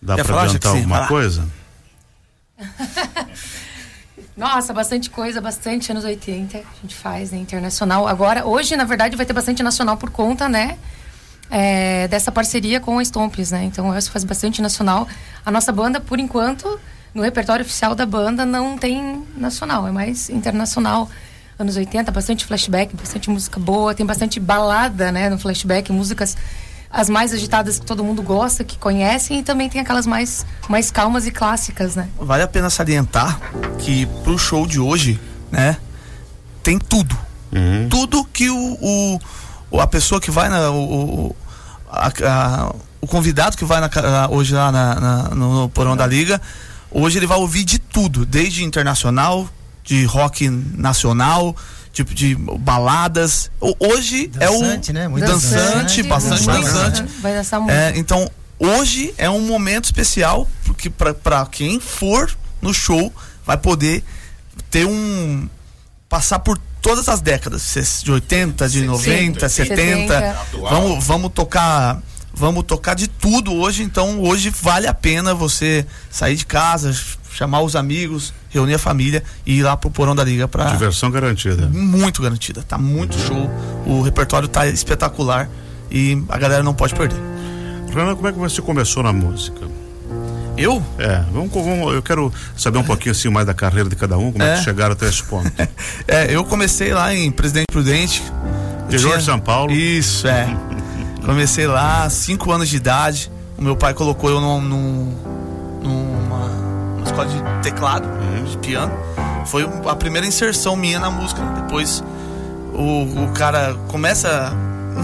Dá 0.00 0.16
Quer 0.16 0.24
pra 0.24 0.42
adiantar 0.42 0.74
alguma 0.74 1.06
coisa? 1.06 1.46
Nossa, 4.36 4.72
bastante 4.72 5.10
coisa, 5.10 5.38
bastante 5.38 5.90
anos 5.92 6.02
80 6.02 6.56
a 6.56 6.62
gente 6.80 6.94
faz, 6.94 7.30
né? 7.30 7.36
Internacional. 7.36 8.08
Agora, 8.08 8.46
hoje, 8.46 8.74
na 8.74 8.84
verdade, 8.84 9.14
vai 9.14 9.26
ter 9.26 9.34
bastante 9.34 9.62
nacional 9.62 9.98
por 9.98 10.08
conta, 10.08 10.48
né? 10.48 10.78
É, 11.50 12.08
dessa 12.08 12.32
parceria 12.32 12.80
com 12.80 12.98
a 12.98 13.02
Stomps, 13.02 13.50
né? 13.50 13.64
Então, 13.64 13.96
isso 13.98 14.10
faz 14.10 14.24
bastante 14.24 14.62
nacional. 14.62 15.06
A 15.44 15.50
nossa 15.50 15.70
banda, 15.72 16.00
por 16.00 16.18
enquanto, 16.18 16.80
no 17.12 17.22
repertório 17.22 17.62
oficial 17.64 17.94
da 17.94 18.06
banda, 18.06 18.46
não 18.46 18.78
tem 18.78 19.26
nacional, 19.36 19.86
é 19.86 19.90
mais 19.90 20.30
internacional. 20.30 21.10
Anos 21.60 21.76
80, 21.76 22.10
bastante 22.10 22.46
flashback, 22.46 22.96
bastante 22.96 23.28
música 23.28 23.60
boa, 23.60 23.94
tem 23.94 24.06
bastante 24.06 24.40
balada, 24.40 25.12
né? 25.12 25.28
No 25.28 25.38
flashback, 25.38 25.92
músicas 25.92 26.34
as 26.90 27.08
mais 27.08 27.32
agitadas 27.32 27.78
que 27.78 27.86
todo 27.86 28.02
mundo 28.02 28.22
gosta, 28.22 28.64
que 28.64 28.76
conhecem, 28.76 29.38
e 29.38 29.42
também 29.42 29.68
tem 29.68 29.80
aquelas 29.80 30.06
mais, 30.06 30.44
mais 30.68 30.90
calmas 30.90 31.26
e 31.26 31.30
clássicas, 31.30 31.94
né? 31.94 32.08
Vale 32.18 32.42
a 32.42 32.48
pena 32.48 32.68
salientar 32.68 33.38
que 33.78 34.06
pro 34.24 34.36
show 34.38 34.66
de 34.66 34.80
hoje, 34.80 35.20
né, 35.52 35.76
tem 36.62 36.78
tudo. 36.78 37.16
Uhum. 37.52 37.88
Tudo 37.88 38.24
que 38.24 38.48
o, 38.50 39.20
o, 39.70 39.80
a 39.80 39.86
pessoa 39.86 40.20
que 40.20 40.30
vai 40.30 40.48
na. 40.48 40.70
O, 40.70 41.36
a, 41.88 42.08
a, 42.08 42.74
o 43.00 43.06
convidado 43.06 43.56
que 43.56 43.64
vai 43.64 43.80
na, 43.80 44.28
hoje 44.30 44.54
lá 44.54 44.72
na, 44.72 44.94
na, 45.00 45.22
no 45.30 45.68
porão 45.68 45.96
da 45.96 46.06
liga, 46.06 46.40
hoje 46.90 47.18
ele 47.18 47.26
vai 47.26 47.38
ouvir 47.38 47.64
de 47.64 47.78
tudo, 47.78 48.26
desde 48.26 48.64
internacional, 48.64 49.48
de 49.84 50.04
rock 50.04 50.48
nacional, 50.48 51.56
tipo 51.92 52.14
de 52.14 52.34
baladas. 52.34 53.50
Hoje 53.78 54.28
dançante, 54.28 54.90
é 54.90 54.92
o 54.92 54.94
né? 54.94 55.08
Muito 55.08 55.26
dançante, 55.26 55.54
dançante 55.56 56.02
bastante 56.04 56.46
dançante. 56.46 57.02
Vai 57.20 57.34
dançar 57.34 57.60
muito. 57.60 57.72
É, 57.72 57.92
então, 57.96 58.30
hoje 58.58 59.14
é 59.18 59.28
um 59.28 59.40
momento 59.40 59.86
especial 59.86 60.48
porque 60.64 60.90
para 60.90 61.46
quem 61.46 61.80
for 61.80 62.30
no 62.60 62.72
show 62.72 63.12
vai 63.44 63.56
poder 63.56 64.04
ter 64.70 64.86
um 64.86 65.48
passar 66.08 66.38
por 66.40 66.58
todas 66.80 67.08
as 67.08 67.20
décadas, 67.20 67.74
de 68.02 68.10
80, 68.10 68.68
de 68.68 68.84
90, 68.84 69.48
70. 69.48 69.76
70. 69.78 70.36
Vamos 70.70 71.04
vamos 71.04 71.32
tocar 71.32 72.00
vamos 72.32 72.64
tocar 72.64 72.94
de 72.94 73.08
tudo 73.08 73.52
hoje, 73.54 73.82
então 73.82 74.20
hoje 74.20 74.50
vale 74.50 74.86
a 74.86 74.94
pena 74.94 75.34
você 75.34 75.84
sair 76.10 76.36
de 76.36 76.46
casa, 76.46 76.94
chamar 77.32 77.62
os 77.62 77.76
amigos, 77.76 78.32
reunir 78.48 78.74
a 78.74 78.78
família 78.78 79.22
e 79.46 79.58
ir 79.58 79.62
lá 79.62 79.76
pro 79.76 79.90
porão 79.90 80.14
da 80.14 80.24
liga 80.24 80.48
para 80.48 80.64
diversão 80.64 81.10
garantida. 81.10 81.68
Muito 81.68 82.22
garantida, 82.22 82.62
tá 82.62 82.76
muito 82.76 83.18
show. 83.18 83.50
O 83.86 84.02
repertório 84.02 84.48
tá 84.48 84.66
espetacular 84.66 85.48
e 85.90 86.22
a 86.28 86.38
galera 86.38 86.62
não 86.62 86.74
pode 86.74 86.94
perder. 86.94 87.18
Renan, 87.88 88.14
como 88.14 88.28
é 88.28 88.32
que 88.32 88.38
você 88.38 88.62
começou 88.62 89.02
na 89.02 89.12
música? 89.12 89.68
Eu? 90.56 90.82
É, 90.98 91.24
vamos, 91.32 91.50
vamos, 91.52 91.94
eu 91.94 92.02
quero 92.02 92.32
saber 92.56 92.78
um 92.78 92.84
pouquinho 92.84 93.12
assim 93.12 93.30
mais 93.30 93.46
da 93.46 93.54
carreira 93.54 93.88
de 93.88 93.96
cada 93.96 94.18
um, 94.18 94.30
como 94.30 94.44
é, 94.44 94.54
é 94.54 94.56
que 94.58 94.64
chegaram 94.64 94.92
até 94.92 95.08
esse 95.08 95.22
ponto. 95.22 95.50
é, 96.06 96.34
eu 96.34 96.44
comecei 96.44 96.92
lá 96.92 97.14
em 97.14 97.30
Presidente 97.30 97.66
Prudente. 97.72 98.22
Interior 98.86 99.18
de 99.18 99.24
São 99.24 99.38
Paulo. 99.38 99.72
Isso, 99.72 100.26
é. 100.26 100.46
comecei 101.24 101.66
lá, 101.66 102.08
cinco 102.10 102.52
anos 102.52 102.68
de 102.68 102.76
idade. 102.76 103.30
O 103.56 103.62
meu 103.62 103.76
pai 103.76 103.94
colocou 103.94 104.30
eu 104.30 104.40
num, 104.40 104.60
num, 104.60 105.16
escola 107.10 107.28
de 107.28 107.62
teclado, 107.62 108.08
uhum. 108.08 108.44
de 108.44 108.58
piano. 108.58 108.92
Foi 109.46 109.68
a 109.86 109.96
primeira 109.96 110.26
inserção 110.26 110.76
minha 110.76 110.98
na 110.98 111.10
música. 111.10 111.42
Depois 111.62 112.02
o, 112.72 113.24
o 113.24 113.32
cara 113.32 113.74
começa 113.88 114.52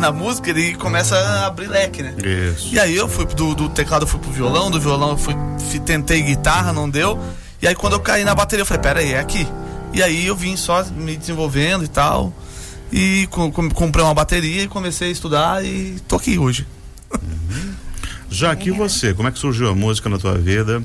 na 0.01 0.13
música, 0.13 0.51
ele 0.51 0.75
começa 0.75 1.17
a 1.17 1.47
abrir 1.47 1.69
leque, 1.69 2.03
né? 2.03 2.15
Isso. 2.53 2.75
E 2.75 2.79
aí 2.79 2.95
eu 2.97 3.09
fui 3.09 3.25
do, 3.27 3.55
do 3.55 3.69
teclado 3.69 4.03
eu 4.03 4.07
fui 4.07 4.21
pro 4.21 4.31
violão, 4.31 4.71
do 4.71 4.81
violão 4.81 5.11
eu 5.11 5.17
fui, 5.17 5.35
fui, 5.71 5.81
tentei 5.81 6.23
guitarra, 6.23 6.73
não 6.73 6.89
deu. 6.89 7.19
E 7.61 7.67
aí 7.67 7.75
quando 7.75 7.95
eu 7.95 8.01
caí 8.01 8.25
na 8.25 8.35
bateria 8.35 8.63
eu 8.63 8.67
falei, 8.67 8.83
pera 8.83 9.01
aí, 9.01 9.13
é 9.13 9.19
aqui. 9.19 9.47
E 9.93 10.03
aí 10.03 10.27
eu 10.27 10.37
vim 10.37 10.57
só 10.57 10.85
me 10.85 11.17
desenvolvendo 11.17 11.85
e 11.85 11.89
tal. 11.89 12.33
E 12.93 13.27
com, 13.31 13.51
com, 13.51 13.69
comprei 13.71 14.05
uma 14.05 14.15
bateria 14.15 14.63
e 14.63 14.69
comecei 14.69 15.09
a 15.09 15.13
estudar 15.13 15.65
e 15.65 15.99
tô 16.07 16.17
aqui 16.17 16.39
hoje. 16.39 16.67
Uhum. 17.13 17.75
Já 18.29 18.53
aqui 18.53 18.71
você, 18.71 19.15
como 19.15 19.29
é 19.29 19.33
que 19.33 19.39
surgiu 19.39 19.71
a 19.71 19.75
música 19.75 20.09
na 20.09 20.19
tua 20.19 20.37
vida? 20.37 20.83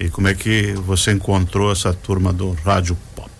E 0.00 0.08
como 0.08 0.28
é 0.28 0.34
que 0.34 0.72
você 0.72 1.12
encontrou 1.12 1.70
essa 1.70 1.92
turma 1.92 2.32
do 2.32 2.52
rádio 2.64 2.96
pop? 3.14 3.30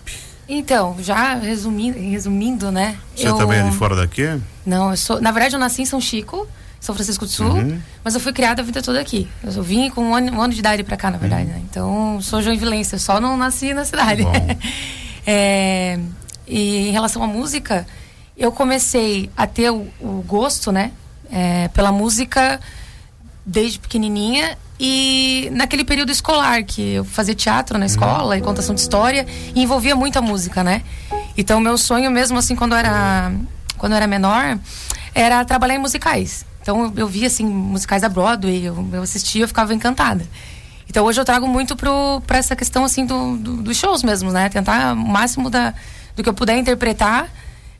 Então, 0.47 0.95
já 1.00 1.35
resumindo, 1.35 1.99
resumindo 1.99 2.71
né? 2.71 2.99
Você 3.17 3.29
eu... 3.29 3.37
também 3.38 3.61
é 3.61 3.62
de 3.62 3.75
fora 3.75 3.97
daqui? 3.97 4.38
Não, 4.67 4.90
eu 4.90 4.97
sou. 4.99 5.23
Na 5.23 5.31
verdade, 5.33 5.55
eu 5.57 5.59
nasci 5.59 5.81
em 5.81 5.87
São 5.87 5.99
Chico, 5.99 6.47
São 6.79 6.95
Francisco 6.95 7.25
do 7.25 7.31
Sul, 7.31 7.52
uhum. 7.52 7.81
mas 8.05 8.14
eu 8.14 8.21
fui 8.21 8.35
criada 8.35 8.61
a 8.61 8.64
vida 8.64 8.83
toda 8.83 9.00
aqui. 9.00 9.26
Eu 9.43 9.62
vim 9.62 9.88
com 9.88 10.05
um 10.05 10.14
ano, 10.14 10.33
um 10.33 10.43
ano 10.43 10.52
de 10.52 10.61
idade 10.61 10.85
para 10.85 10.99
cá, 10.99 11.11
na 11.11 11.17
verdade, 11.17 11.47
uhum. 11.47 11.57
né? 11.57 11.62
Então, 11.71 12.21
sou 12.21 12.43
joinvilense, 12.43 12.93
eu 12.93 12.99
só 12.99 13.19
não 13.19 13.38
nasci 13.38 13.73
na 13.73 13.87
cidade. 13.87 14.23
é, 15.26 15.99
e 16.47 16.88
em 16.88 16.93
relação 16.93 17.23
à 17.23 17.26
música, 17.26 17.87
eu 18.37 18.52
comecei 18.52 19.31
a 19.35 19.47
ter 19.47 19.71
o, 19.71 19.88
o 19.99 20.23
gosto, 20.26 20.71
né? 20.71 20.93
É, 21.33 21.69
pela 21.69 21.90
música 21.90 22.61
desde 23.47 23.79
pequenininha 23.79 24.59
e 24.83 25.51
naquele 25.53 25.85
período 25.85 26.11
escolar, 26.11 26.65
que 26.65 26.95
eu 26.95 27.05
fazia 27.05 27.35
teatro 27.35 27.77
na 27.77 27.85
escola 27.85 28.39
e 28.39 28.41
contação 28.41 28.75
de 28.75 28.81
história, 28.81 29.27
e 29.55 29.63
envolvia 29.63 29.95
muito 29.95 30.19
a 30.19 30.23
música, 30.23 30.65
né? 30.65 30.83
Então, 31.37 31.61
meu 31.61 31.77
sonho 31.77 32.11
mesmo, 32.11 32.39
assim, 32.39 32.57
quando 32.57 32.73
eu 32.73 32.79
era, 32.79 33.31
quando 33.77 33.93
eu 33.93 33.97
era 33.97 34.07
menor, 34.07 34.59
era 35.15 35.45
trabalhar 35.45 35.75
em 35.75 35.79
musicais. 35.79 36.47
Então, 36.63 36.85
eu, 36.85 36.93
eu 36.97 37.07
via, 37.07 37.27
assim, 37.27 37.45
musicais 37.45 38.01
da 38.01 38.09
Broadway, 38.09 38.65
eu, 38.65 38.89
eu 38.95 39.03
assistia, 39.03 39.45
eu 39.45 39.49
ficava 39.49 39.75
encantada. 39.75 40.27
Então, 40.89 41.05
hoje 41.05 41.21
eu 41.21 41.27
trago 41.27 41.47
muito 41.47 41.77
para 41.77 42.39
essa 42.39 42.57
questão, 42.57 42.83
assim, 42.83 43.05
do, 43.05 43.37
do, 43.37 43.57
dos 43.59 43.77
shows 43.77 44.03
mesmo, 44.03 44.33
né? 44.33 44.49
Tentar 44.49 44.95
o 44.95 44.97
máximo 44.97 45.51
da, 45.51 45.75
do 46.17 46.23
que 46.23 46.29
eu 46.29 46.35
puder 46.35 46.57
interpretar, 46.57 47.29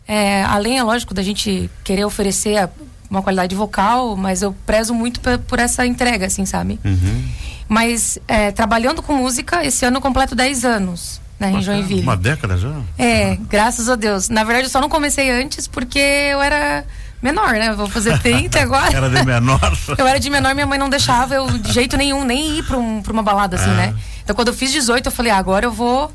é, 0.07 0.45
além, 0.45 0.77
é 0.77 0.83
lógico, 0.83 1.15
da 1.15 1.23
gente 1.23 1.71
querer 1.83 2.05
oferecer 2.05 2.59
a, 2.59 2.69
uma 3.11 3.23
qualidade 3.23 3.55
vocal, 3.55 4.17
mas 4.17 4.41
eu 4.41 4.55
prezo 4.65 4.95
muito 4.95 5.21
por 5.49 5.59
essa 5.59 5.85
entrega, 5.85 6.27
assim, 6.27 6.47
sabe? 6.47 6.79
Uhum. 6.85 7.25
Mas 7.69 8.19
é, 8.29 8.53
trabalhando 8.53 9.03
com 9.03 9.15
música, 9.15 9.65
esse 9.65 9.85
ano 9.85 9.97
eu 9.97 10.01
completo 10.01 10.35
10 10.35 10.65
anos. 10.65 11.21
Né, 11.39 11.53
em 11.53 11.63
Joinville. 11.63 12.03
Uma 12.03 12.19
década 12.19 12.59
já? 12.59 12.71
É, 12.99 13.39
graças 13.49 13.89
a 13.89 13.97
Deus. 13.97 14.29
Na 14.29 14.45
verdade, 14.45 14.67
eu 14.67 14.71
só 14.71 14.79
não 14.79 14.91
comecei 14.91 15.31
antes 15.31 15.67
porque 15.67 15.99
eu 15.99 16.43
era 16.43 16.85
menor, 17.23 17.53
né? 17.53 17.73
Vou 17.73 17.89
fazer 17.89 18.19
30 18.21 18.61
agora. 18.61 18.95
era 18.95 19.09
de 19.09 19.25
menor? 19.25 19.59
eu 19.97 20.07
era 20.07 20.21
de 20.21 20.29
menor, 20.29 20.55
minha 20.55 20.67
mãe 20.67 20.79
não 20.79 20.91
deixava 20.91 21.35
eu 21.35 21.47
de 21.47 21.73
jeito 21.73 21.97
nenhum 21.97 22.27
nem 22.27 22.59
ir 22.59 22.63
pra, 22.63 22.77
um, 22.77 23.03
uma 23.11 23.23
balada, 23.23 23.57
assim, 23.57 23.71
é. 23.71 23.75
né? 23.75 23.95
Então, 24.23 24.37
quando 24.37 24.49
eu 24.49 24.55
fiz 24.55 24.71
18, 24.71 25.07
eu 25.07 25.13
falei, 25.13 25.33
ah, 25.33 25.39
agora 25.39 25.65
eu 25.65 25.73
vou. 25.73 26.13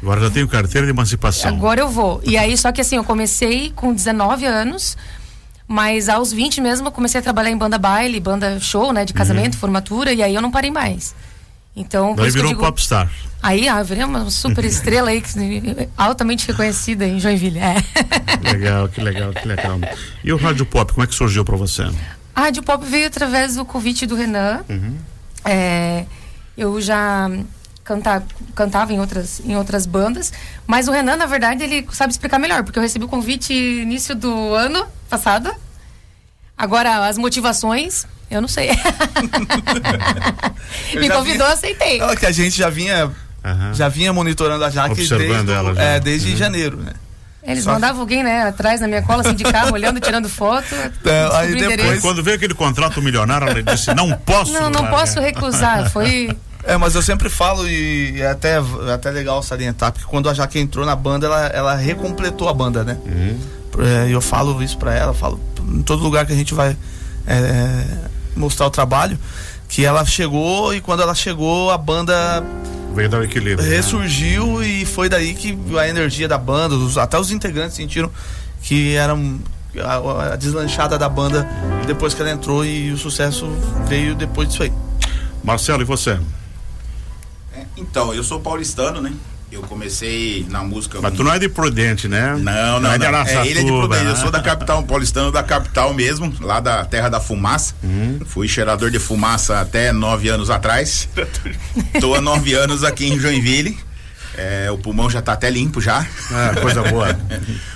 Agora 0.00 0.20
já 0.20 0.30
tenho 0.30 0.46
carteira 0.46 0.86
de 0.86 0.92
emancipação. 0.92 1.50
Agora 1.50 1.80
eu 1.80 1.88
vou. 1.88 2.20
E 2.24 2.38
aí, 2.38 2.56
só 2.56 2.70
que 2.70 2.80
assim, 2.80 2.96
eu 2.96 3.04
comecei 3.04 3.72
com 3.74 3.92
19 3.92 4.46
anos 4.46 4.96
mas 5.68 6.08
aos 6.08 6.32
20 6.32 6.62
mesmo 6.62 6.88
eu 6.88 6.92
comecei 6.92 7.20
a 7.20 7.22
trabalhar 7.22 7.50
em 7.50 7.56
banda 7.56 7.76
baile, 7.76 8.18
banda 8.18 8.58
show, 8.58 8.90
né? 8.90 9.04
De 9.04 9.12
casamento, 9.12 9.52
uhum. 9.52 9.60
formatura, 9.60 10.12
e 10.14 10.22
aí 10.22 10.34
eu 10.34 10.40
não 10.40 10.50
parei 10.50 10.70
mais. 10.70 11.14
Então, 11.76 12.16
Daí 12.16 12.30
virou 12.30 12.48
digo, 12.48 12.60
popstar. 12.60 13.08
Aí, 13.40 13.68
ah, 13.68 13.80
virei 13.82 14.02
uma 14.02 14.28
super 14.30 14.64
estrela 14.66 15.10
aí, 15.10 15.22
altamente 15.96 16.46
reconhecida 16.48 17.06
em 17.06 17.20
Joinville. 17.20 17.60
É. 17.60 17.76
Legal, 18.42 18.88
que 18.88 19.00
legal, 19.00 19.32
que 19.32 19.46
legal. 19.46 19.78
E 20.24 20.32
o 20.32 20.36
Rádio 20.36 20.66
Pop, 20.66 20.92
como 20.92 21.04
é 21.04 21.06
que 21.06 21.14
surgiu 21.14 21.44
para 21.44 21.56
você? 21.56 21.88
A 22.34 22.40
Rádio 22.40 22.62
Pop 22.62 22.84
veio 22.84 23.06
através 23.06 23.54
do 23.54 23.64
convite 23.64 24.06
do 24.06 24.16
Renan. 24.16 24.64
Uhum. 24.68 24.96
É, 25.44 26.04
eu 26.56 26.80
já 26.80 27.30
cantar, 27.88 28.22
cantava 28.54 28.92
em 28.92 29.00
outras, 29.00 29.40
em 29.44 29.56
outras 29.56 29.86
bandas. 29.86 30.30
Mas 30.66 30.86
o 30.88 30.92
Renan, 30.92 31.16
na 31.16 31.24
verdade, 31.26 31.64
ele 31.64 31.86
sabe 31.92 32.12
explicar 32.12 32.38
melhor, 32.38 32.62
porque 32.62 32.78
eu 32.78 32.82
recebi 32.82 33.04
o 33.06 33.08
convite 33.08 33.52
início 33.54 34.14
do 34.14 34.52
ano 34.54 34.86
passado. 35.08 35.50
Agora, 36.56 37.06
as 37.06 37.16
motivações 37.16 38.04
Eu 38.30 38.42
não 38.42 38.48
sei. 38.48 38.68
Eu 40.92 41.00
Me 41.00 41.08
convidou, 41.08 41.46
vi- 41.46 41.52
aceitei. 41.54 41.98
Não, 41.98 42.14
que 42.14 42.26
a 42.26 42.30
gente 42.32 42.56
já 42.58 42.68
vinha, 42.68 43.10
Aham. 43.42 43.72
já 43.74 43.88
vinha 43.88 44.12
monitorando 44.12 44.62
a 44.64 44.68
Jaque 44.70 44.92
Observando 44.92 45.46
desde, 45.46 45.52
ela 45.52 45.74
já. 45.74 45.82
É, 45.82 46.00
desde 46.00 46.30
Uhum. 46.32 46.36
janeiro, 46.36 46.76
né? 46.76 46.92
Eles 47.42 47.64
Só- 47.64 47.72
mandavam 47.72 48.00
alguém, 48.02 48.22
né, 48.22 48.42
atrás 48.42 48.82
na 48.82 48.86
minha 48.88 49.00
cola, 49.00 49.22
assim, 49.22 49.34
de 49.34 49.44
carro, 49.44 49.72
olhando, 49.72 49.98
tirando 50.00 50.28
foto. 50.28 50.66
aí 50.74 51.54
descobri 51.54 51.66
o 51.66 51.76
depois-. 51.78 52.00
Quando 52.02 52.22
veio 52.22 52.36
aquele 52.36 52.52
contrato 52.52 53.00
milionário, 53.00 53.48
ela 53.48 53.62
disse: 53.62 53.94
Não 53.94 54.12
posso. 54.12 54.52
Não, 54.52 54.68
não 54.68 54.82
largar." 54.82 55.00
posso 55.00 55.20
recusar. 55.20 55.90
Foi. 55.90 56.28
É, 56.68 56.76
mas 56.76 56.94
eu 56.94 57.00
sempre 57.02 57.30
falo 57.30 57.66
e 57.66 58.20
é 58.20 58.28
até, 58.30 58.58
é 58.58 58.92
até 58.92 59.10
legal 59.10 59.42
salientar, 59.42 59.90
porque 59.90 60.06
quando 60.06 60.28
a 60.28 60.34
Jaque 60.34 60.58
entrou 60.58 60.84
na 60.84 60.94
banda, 60.94 61.26
ela, 61.26 61.46
ela 61.46 61.74
recompletou 61.74 62.46
a 62.48 62.52
banda, 62.52 62.84
né? 62.84 62.98
Uhum. 63.06 63.38
É, 63.84 64.08
eu 64.12 64.20
falo 64.20 64.62
isso 64.62 64.76
pra 64.76 64.94
ela, 64.94 65.14
falo 65.14 65.40
em 65.66 65.82
todo 65.82 66.02
lugar 66.02 66.26
que 66.26 66.32
a 66.32 66.36
gente 66.36 66.52
vai 66.52 66.76
é, 67.26 67.84
mostrar 68.36 68.66
o 68.66 68.70
trabalho, 68.70 69.18
que 69.68 69.84
ela 69.84 70.04
chegou 70.04 70.74
e 70.74 70.80
quando 70.80 71.00
ela 71.02 71.14
chegou, 71.14 71.70
a 71.70 71.78
banda 71.78 72.44
Veio 72.94 73.08
dar 73.08 73.20
o 73.20 73.24
equilíbrio. 73.24 73.66
né? 73.66 73.76
ressurgiu 73.76 74.62
e 74.62 74.84
foi 74.84 75.08
daí 75.08 75.32
que 75.34 75.56
a 75.78 75.88
energia 75.88 76.28
da 76.28 76.36
banda, 76.38 76.74
os- 76.74 76.98
até 76.98 77.18
os 77.18 77.30
integrantes 77.30 77.76
sentiram 77.76 78.10
que 78.62 78.94
era 78.94 79.14
um- 79.14 79.38
a, 79.82 80.32
a 80.32 80.36
deslanchada 80.36 80.98
da 80.98 81.08
banda 81.08 81.48
depois 81.86 82.12
que 82.12 82.20
ela 82.20 82.30
entrou 82.30 82.64
e 82.64 82.90
o 82.90 82.98
sucesso 82.98 83.46
veio 83.86 84.14
depois 84.14 84.48
disso 84.48 84.62
aí. 84.64 84.72
Marcelo, 85.44 85.80
e 85.82 85.84
você? 85.84 86.18
É, 87.78 87.80
Então, 87.80 88.12
eu 88.14 88.22
sou 88.24 88.40
paulistano, 88.40 89.00
né? 89.00 89.12
Eu 89.50 89.62
comecei 89.62 90.44
na 90.50 90.62
música. 90.62 91.00
Mas 91.00 91.14
tu 91.14 91.24
não 91.24 91.32
é 91.32 91.38
de 91.38 91.48
Prudente, 91.48 92.06
né? 92.06 92.36
Não, 92.38 92.80
não, 92.80 92.92
é 92.92 92.98
de 92.98 93.04
não. 93.06 93.06
É 93.06 93.16
Araçatuba, 93.16 93.46
ilha 93.46 93.64
de 93.64 93.70
Prudente. 93.72 94.04
Eu 94.04 94.10
né? 94.10 94.16
sou 94.16 94.30
da 94.30 94.40
capital, 94.42 94.80
um 94.80 94.82
paulistano 94.82 95.32
da 95.32 95.42
capital 95.42 95.94
mesmo, 95.94 96.30
lá 96.42 96.60
da 96.60 96.84
terra 96.84 97.08
da 97.08 97.18
fumaça. 97.18 97.74
Uhum. 97.82 98.18
Fui 98.26 98.46
cheirador 98.46 98.90
de 98.90 98.98
fumaça 98.98 99.58
até 99.58 99.90
nove 99.90 100.28
anos 100.28 100.50
atrás. 100.50 101.08
Tô 101.98 102.14
há 102.14 102.20
nove 102.20 102.52
anos 102.52 102.84
aqui 102.84 103.06
em 103.08 103.18
Joinville. 103.18 103.78
É, 104.36 104.70
o 104.70 104.76
pulmão 104.76 105.08
já 105.08 105.22
tá 105.22 105.32
até 105.32 105.48
limpo 105.50 105.80
já. 105.80 106.06
Ah, 106.30 106.54
coisa 106.60 106.82
boa. 106.82 107.18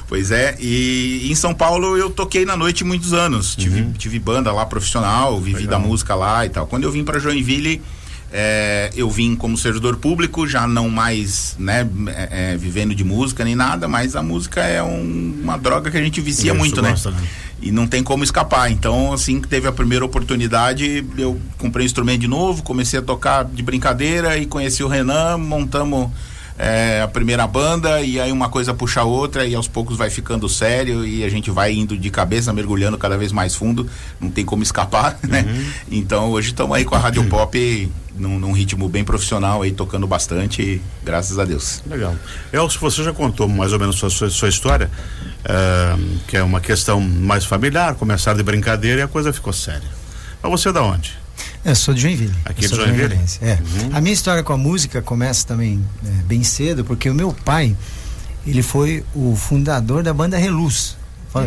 Pois 0.06 0.30
é, 0.30 0.54
e 0.61 1.26
em 1.32 1.35
São 1.35 1.54
Paulo 1.54 1.97
eu 1.97 2.11
toquei 2.11 2.44
na 2.44 2.54
noite 2.54 2.85
muitos 2.85 3.14
anos. 3.14 3.56
Tive, 3.56 3.82
tive 3.97 4.18
banda 4.18 4.52
lá 4.52 4.66
profissional, 4.66 5.40
vivi 5.40 5.52
Uhum. 5.54 5.61
Legal. 5.62 5.80
da 5.80 5.87
música 5.87 6.14
lá 6.14 6.44
e 6.44 6.50
tal. 6.50 6.66
Quando 6.66 6.85
eu 6.85 6.92
vim 6.92 7.02
para 7.02 7.18
Joinville, 7.18 7.80
é, 8.32 8.90
eu 8.96 9.10
vim 9.10 9.36
como 9.36 9.56
servidor 9.58 9.96
público, 9.96 10.46
já 10.46 10.66
não 10.66 10.88
mais 10.88 11.54
né, 11.58 11.86
é, 12.08 12.52
é, 12.52 12.56
vivendo 12.56 12.94
de 12.94 13.04
música 13.04 13.44
nem 13.44 13.54
nada, 13.54 13.86
mas 13.86 14.16
a 14.16 14.22
música 14.22 14.62
é 14.62 14.82
um- 14.82 15.40
uma 15.42 15.56
droga 15.58 15.90
que 15.90 15.96
a 15.98 16.02
gente 16.02 16.20
vicia 16.20 16.54
muito, 16.54 16.80
gosta, 16.80 17.10
né? 17.10 17.16
né? 17.20 17.26
E 17.60 17.70
não 17.70 17.86
tem 17.86 18.02
como 18.02 18.24
escapar. 18.24 18.70
Então, 18.72 19.12
assim 19.12 19.40
que 19.40 19.46
teve 19.46 19.68
a 19.68 19.72
primeira 19.72 20.04
oportunidade, 20.04 21.04
eu 21.16 21.40
comprei 21.58 21.84
um 21.84 21.86
instrumento 21.86 22.20
de 22.22 22.26
novo, 22.28 22.62
comecei 22.62 22.98
a 22.98 23.02
tocar 23.02 23.44
de 23.44 23.62
brincadeira 23.62 24.36
e 24.38 24.46
conheci 24.46 24.82
o 24.82 24.88
Renan, 24.88 25.38
montamos 25.38 26.10
é, 26.62 27.02
a 27.02 27.09
primeira 27.09 27.45
banda 27.45 28.00
e 28.02 28.21
aí 28.21 28.31
uma 28.31 28.49
coisa 28.49 28.73
puxa 28.73 29.00
a 29.00 29.04
outra 29.04 29.45
e 29.45 29.52
aos 29.52 29.66
poucos 29.66 29.97
vai 29.97 30.09
ficando 30.09 30.49
sério 30.49 31.04
e 31.04 31.25
a 31.25 31.28
gente 31.28 31.50
vai 31.50 31.73
indo 31.73 31.99
de 31.99 32.09
cabeça, 32.09 32.52
mergulhando 32.52 32.97
cada 32.97 33.19
vez 33.19 33.33
mais 33.33 33.57
fundo, 33.57 33.90
não 34.21 34.31
tem 34.31 34.45
como 34.45 34.62
escapar, 34.62 35.19
né? 35.28 35.45
Então 35.90 36.31
hoje 36.31 36.50
estamos 36.50 36.76
aí 36.76 36.85
com 36.85 36.95
a 36.95 36.99
Rádio 36.99 37.25
Pop 37.25 37.90
num, 38.14 38.38
num 38.38 38.52
ritmo 38.52 38.88
bem 38.88 39.02
profissional 39.02 39.62
aí, 39.62 39.73
tocando 39.73 40.07
bastante, 40.07 40.81
graças 41.02 41.37
a 41.37 41.45
Deus. 41.45 41.83
Legal. 41.85 42.14
Elcio, 42.52 42.78
você 42.78 43.02
já 43.02 43.12
contou 43.12 43.49
mais 43.49 43.73
ou 43.73 43.81
menos 43.81 43.97
sua, 43.97 44.09
sua, 44.09 44.31
sua 44.31 44.49
história, 44.49 44.88
ah, 45.45 45.99
que 46.28 46.37
é 46.37 46.45
uma 46.45 46.61
questão 46.61 47.00
mais 47.00 47.45
familiar, 47.45 47.97
começar 47.97 48.35
de 48.35 48.42
brincadeira 48.45 49.00
e 49.00 49.02
a 49.02 49.09
coisa 49.09 49.33
ficou 49.33 49.52
séria. 49.52 49.88
Mas 50.40 50.52
você 50.52 50.69
é 50.69 50.73
da 50.73 50.83
onde? 50.83 51.21
Eu 51.64 51.76
sou 51.76 51.95
de 51.95 52.00
Joinville. 52.00 52.35
Aqui 52.45 52.64
Eu 52.64 52.71
de 52.71 52.76
Joinville? 52.76 53.19
É. 53.40 53.52
Uhum. 53.54 53.90
A 53.92 54.00
minha 54.00 54.12
história 54.12 54.42
com 54.42 54.52
a 54.52 54.57
música 54.59 55.00
começa 55.00 55.47
também 55.47 55.81
é, 56.04 56.09
bem 56.25 56.42
cedo, 56.42 56.85
porque 56.85 57.09
o 57.09 57.14
meu 57.14 57.33
pai, 57.33 57.76
ele 58.47 58.62
foi 58.62 59.04
o 59.14 59.37
fundador 59.37 60.03
da 60.03 60.12
banda 60.12 60.37
Reluz, 60.37 60.96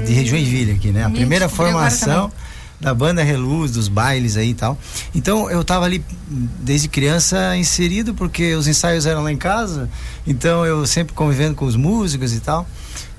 de 0.05 0.25
Joinville 0.25 0.71
aqui, 0.71 0.91
né? 0.91 1.03
A 1.03 1.07
Hum, 1.09 1.13
primeira 1.13 1.49
formação 1.49 2.31
da 2.79 2.93
banda 2.93 3.23
Reluz, 3.23 3.71
dos 3.71 3.87
bailes 3.89 4.37
aí 4.37 4.49
e 4.51 4.53
tal. 4.53 4.77
Então 5.13 5.49
eu 5.51 5.63
tava 5.65 5.83
ali 5.85 6.01
hum, 6.31 6.47
desde 6.61 6.87
criança 6.87 7.55
inserido, 7.57 8.13
porque 8.13 8.55
os 8.55 8.67
ensaios 8.67 9.05
eram 9.05 9.21
lá 9.21 9.31
em 9.31 9.37
casa, 9.37 9.89
então 10.25 10.65
eu 10.65 10.85
sempre 10.87 11.13
convivendo 11.13 11.55
com 11.55 11.65
os 11.65 11.75
músicos 11.75 12.33
e 12.33 12.39
tal. 12.39 12.65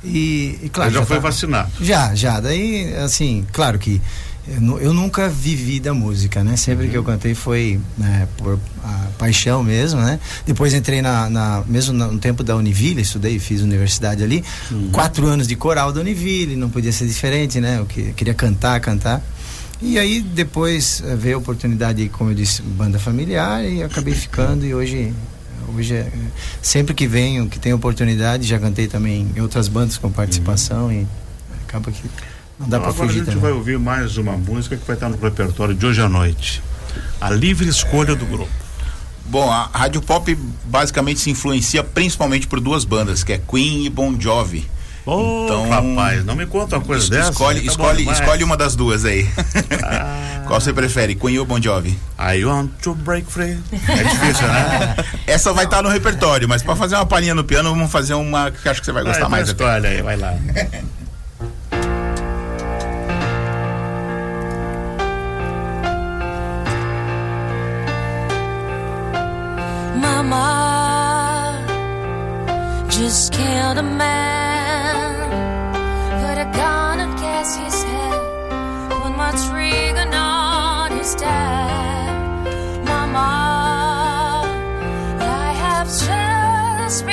E, 0.02 0.58
e 0.62 0.68
claro. 0.70 0.90
Você 0.92 0.98
já 0.98 1.04
foi 1.06 1.16
tava- 1.16 1.28
vacinado. 1.28 1.70
já, 1.80 2.14
já. 2.14 2.40
Daí, 2.40 2.94
assim, 2.96 3.44
claro 3.52 3.78
que 3.78 4.00
eu, 4.48 4.78
eu 4.80 4.94
nunca 4.94 5.28
vivi 5.28 5.80
da 5.80 5.92
música, 5.92 6.42
né? 6.44 6.56
Sempre 6.56 6.88
que 6.88 6.96
eu 6.96 7.02
cantei 7.04 7.34
foi 7.34 7.80
né, 7.98 8.28
por 8.36 8.58
paixão 9.18 9.62
mesmo, 9.62 10.00
né? 10.00 10.20
Depois 10.46 10.72
entrei 10.74 11.00
na, 11.02 11.28
na- 11.30 11.62
mesmo 11.66 11.92
no 11.92 12.18
tempo 12.18 12.42
da 12.44 12.54
Univille, 12.56 13.00
estudei, 13.02 13.38
fiz 13.38 13.60
universidade 13.62 14.22
ali, 14.22 14.44
quatro 14.92 15.26
anos 15.26 15.46
de 15.48 15.56
coral 15.56 15.92
da 15.92 16.00
Univille, 16.00 16.54
não 16.56 16.68
podia 16.70 16.92
ser 16.92 17.06
diferente, 17.06 17.60
né? 17.60 17.78
Eu 17.78 17.86
que- 17.86 18.12
queria 18.12 18.34
cantar, 18.34 18.78
cantar. 18.80 19.22
E 19.82 19.98
aí 19.98 20.20
depois 20.22 21.02
eh, 21.04 21.16
veio 21.16 21.36
a 21.36 21.38
oportunidade, 21.38 22.08
como 22.10 22.30
eu 22.30 22.34
disse, 22.34 22.62
banda 22.62 22.98
familiar 22.98 23.64
e 23.64 23.82
acabei 23.82 24.14
ficando 24.14 24.64
e 24.64 24.74
hoje 24.74 25.12
hoje 25.76 25.94
é, 25.94 26.10
sempre 26.62 26.94
que 26.94 27.06
venho, 27.06 27.46
que 27.48 27.58
tenho 27.58 27.76
oportunidade, 27.76 28.46
já 28.46 28.58
cantei 28.58 28.86
também 28.86 29.26
em 29.36 29.40
outras 29.40 29.68
bandas 29.68 29.98
com 29.98 30.10
participação 30.10 30.90
e 30.92 31.06
acaba 31.66 31.90
que 31.90 32.02
não 32.58 32.68
dá 32.68 32.78
pra 32.80 32.88
Agora 32.88 33.04
a 33.04 33.06
fugir 33.06 33.18
gente 33.18 33.26
também. 33.26 33.40
vai 33.40 33.52
ouvir 33.52 33.78
mais 33.78 34.16
uma 34.16 34.32
música 34.32 34.76
que 34.76 34.86
vai 34.86 34.96
estar 34.96 35.08
no 35.08 35.16
repertório 35.16 35.74
de 35.74 35.84
hoje 35.86 36.00
à 36.00 36.08
noite. 36.08 36.62
A 37.20 37.30
livre 37.30 37.68
escolha 37.68 38.14
do 38.14 38.24
grupo. 38.26 38.50
Bom, 39.26 39.50
a 39.50 39.68
Rádio 39.72 40.00
Pop 40.00 40.32
basicamente 40.64 41.20
se 41.20 41.30
influencia 41.30 41.82
principalmente 41.82 42.46
por 42.46 42.60
duas 42.60 42.84
bandas, 42.84 43.24
que 43.24 43.32
é 43.32 43.38
Queen 43.38 43.84
e 43.84 43.90
Bon 43.90 44.14
Jovi. 44.18 44.68
Ô, 45.04 45.44
Então, 45.44 45.68
rapaz, 45.68 46.24
não 46.24 46.34
me 46.34 46.46
conta 46.46 46.76
uma 46.78 46.84
coisa 46.84 47.04
Es- 47.04 47.10
dessa. 47.10 47.30
escolhe, 47.30 47.60
Tá 47.60 47.64
bom 47.66 47.70
escolhe, 47.70 48.10
escolhe 48.10 48.44
uma 48.44 48.56
das 48.56 48.74
duas 48.74 49.04
aí. 49.04 49.28
Ah. 49.84 50.22
Qual 50.46 50.60
você 50.60 50.72
prefere, 50.72 51.16
Queen 51.16 51.38
ou 51.40 51.44
Bon 51.44 51.60
Jovi? 51.60 51.98
I 52.18 52.44
want 52.44 52.70
to 52.82 52.94
break 52.94 53.30
free. 53.30 53.58
É 53.72 54.04
difícil, 54.04 54.46
né? 54.46 54.96
Essa 55.26 55.52
vai 55.52 55.64
estar 55.64 55.82
no 55.82 55.88
repertório, 55.88 56.48
mas 56.48 56.62
para 56.62 56.76
fazer 56.76 56.94
uma 56.94 57.04
palhinha 57.06 57.34
no 57.34 57.42
piano, 57.42 57.70
vamos 57.70 57.90
fazer 57.90 58.14
uma 58.14 58.50
que 58.52 58.68
acho 58.68 58.78
que 58.80 58.86
você 58.86 58.92
vai 58.92 59.02
Ah, 59.02 59.06
gostar 59.06 59.18
então 59.20 59.30
mais. 59.30 59.48
até. 59.50 59.64
escolhe 59.64 59.86
aí, 59.88 60.02
vai 60.02 60.16
lá. 60.16 60.34
Mama 70.28 71.62
just 72.90 73.32
killed 73.32 73.78
a 73.78 73.82
man. 73.82 75.30
Put 76.20 76.38
a 76.38 76.50
gun 76.52 76.98
head. 77.84 78.20
Put 78.90 79.16
my 79.16 79.30
trigger 79.46 80.10
on 80.16 80.90
his 80.98 81.14
dad. 81.14 82.84
Mama, 82.84 83.30
I 85.20 85.52
have 85.62 85.86
just 85.86 87.06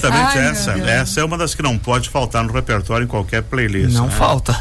Certamente 0.00 0.38
Ai, 0.38 0.50
essa, 0.50 0.72
essa 0.72 1.20
é 1.20 1.24
uma 1.24 1.36
das 1.38 1.54
que 1.54 1.62
não 1.62 1.76
pode 1.78 2.08
faltar 2.08 2.42
no 2.44 2.52
repertório 2.52 3.04
em 3.04 3.08
qualquer 3.08 3.42
playlist. 3.42 3.94
não 3.94 4.06
né? 4.06 4.10
falta. 4.12 4.58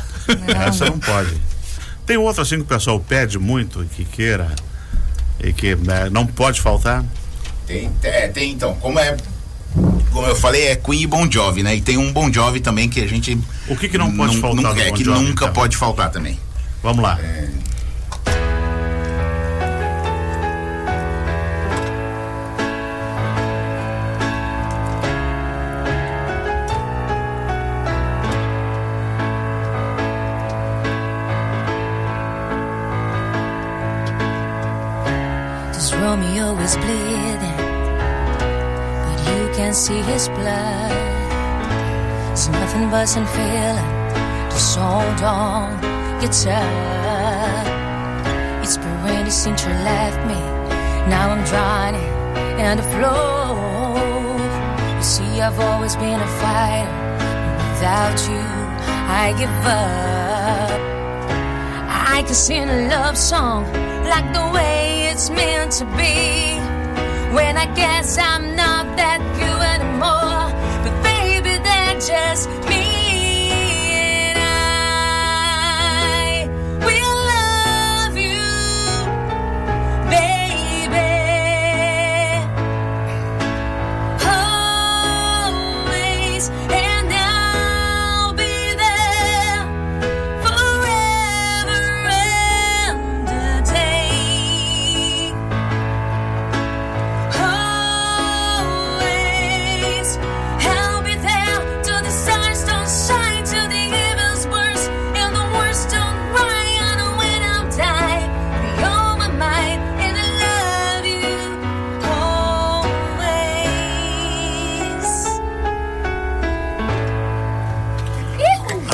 Essa 0.68 0.86
não 0.86 1.00
pode. 1.00 1.36
Tem 2.06 2.18
outra 2.18 2.44
assim 2.44 2.56
que 2.56 2.62
o 2.62 2.66
pessoal 2.66 3.00
pede 3.00 3.40
muito, 3.40 3.86
que 3.96 4.04
queira 4.04 4.48
e 5.40 5.54
que 5.54 5.76
né, 5.76 6.10
não 6.10 6.26
pode 6.26 6.60
faltar. 6.62 7.04
Tem, 7.66 7.90
é, 8.04 8.28
tem 8.28 8.52
então. 8.52 8.76
Como 8.76 9.00
é. 9.00 9.16
Como 10.12 10.28
eu 10.28 10.36
falei, 10.36 10.68
é 10.68 10.76
Queen 10.76 11.04
e 11.04 11.08
Bon 11.08 11.30
Jovi, 11.32 11.64
né? 11.64 11.74
E 11.76 11.82
tem 11.82 11.98
um 11.98 12.12
Bon 12.12 12.32
Jovi 12.32 12.60
também 12.60 12.90
que 12.90 13.02
a 13.02 13.08
gente. 13.08 13.38
O 13.68 13.78
que 13.78 13.88
que 13.88 13.98
não 13.98 14.12
pode 14.12 14.38
faltar 14.38 14.72
nunca- 14.74 14.82
É 14.82 14.90
Bon 14.90 14.96
que 14.96 15.04
nunca 15.06 15.46
então? 15.46 15.54
pode 15.54 15.78
faltar 15.78 16.10
também. 16.12 16.38
Vamos 16.84 17.02
lá. 17.02 17.14
Romeo 17.14 17.71
Some 42.92 43.26
feeling, 43.26 43.90
just 44.52 44.78
hold 44.78 45.24
on, 45.24 45.80
guitar. 46.22 46.62
It's 48.62 48.78
been 48.78 49.04
rainy 49.04 49.32
since 49.32 49.64
you 49.66 49.70
left 49.70 50.20
me. 50.28 50.40
Now 51.10 51.32
I'm 51.32 51.44
drowning 51.46 52.04
in 52.60 52.78
the 52.78 52.84
flow. 52.84 54.38
You 54.96 55.04
see, 55.04 55.42
I've 55.42 55.60
always 55.60 55.96
been 55.96 56.20
a 56.22 56.28
fighter. 56.42 56.92
Without 57.58 58.20
you, 58.30 58.46
I 59.10 59.34
give 59.40 59.66
up. 59.66 60.80
I 62.16 62.22
can 62.24 62.36
sing 62.36 62.70
a 62.70 62.88
love 62.88 63.18
song 63.18 63.64
like 64.04 64.32
the 64.32 64.52
way 64.54 65.08
it's 65.12 65.32
meant 65.32 65.72
to 65.80 65.86
be. 65.98 66.60
When 67.34 67.58
I 67.58 67.66
guess 67.74 68.20
I'm 68.20 68.56
not 68.56 68.96
that 68.96 69.22
you 69.40 69.52
anymore. 69.74 70.51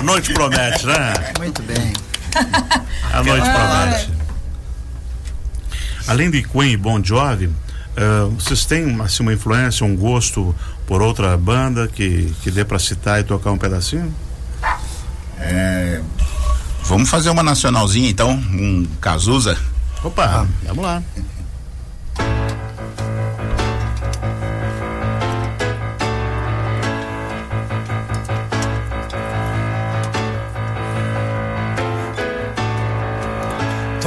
Noite 0.07 0.33
promete, 0.33 0.85
né? 0.85 1.13
Muito 1.37 1.61
bem. 1.63 1.93
A 3.11 3.21
noite 3.21 3.45
promete. 3.49 4.09
Além 6.07 6.31
de 6.31 6.43
Queen 6.43 6.71
e 6.71 6.77
Bon 6.77 7.03
Jovi, 7.03 7.51
eh, 7.97 8.29
vocês 8.31 8.65
têm 8.65 8.99
assim, 9.01 9.21
uma 9.21 9.33
influência, 9.33 9.85
um 9.85 9.97
gosto 9.97 10.55
por 10.87 11.01
outra 11.01 11.35
banda 11.35 11.89
que, 11.89 12.33
que 12.41 12.49
dê 12.49 12.63
pra 12.63 12.79
citar 12.79 13.19
e 13.19 13.25
tocar 13.25 13.51
um 13.51 13.57
pedacinho? 13.57 14.15
É, 15.39 16.01
vamos 16.83 17.09
fazer 17.09 17.29
uma 17.29 17.43
nacionalzinha 17.43 18.09
então, 18.09 18.31
um 18.31 18.87
Cazuza. 19.01 19.57
Opa, 20.01 20.47
vamos 20.63 20.83
lá. 20.85 21.03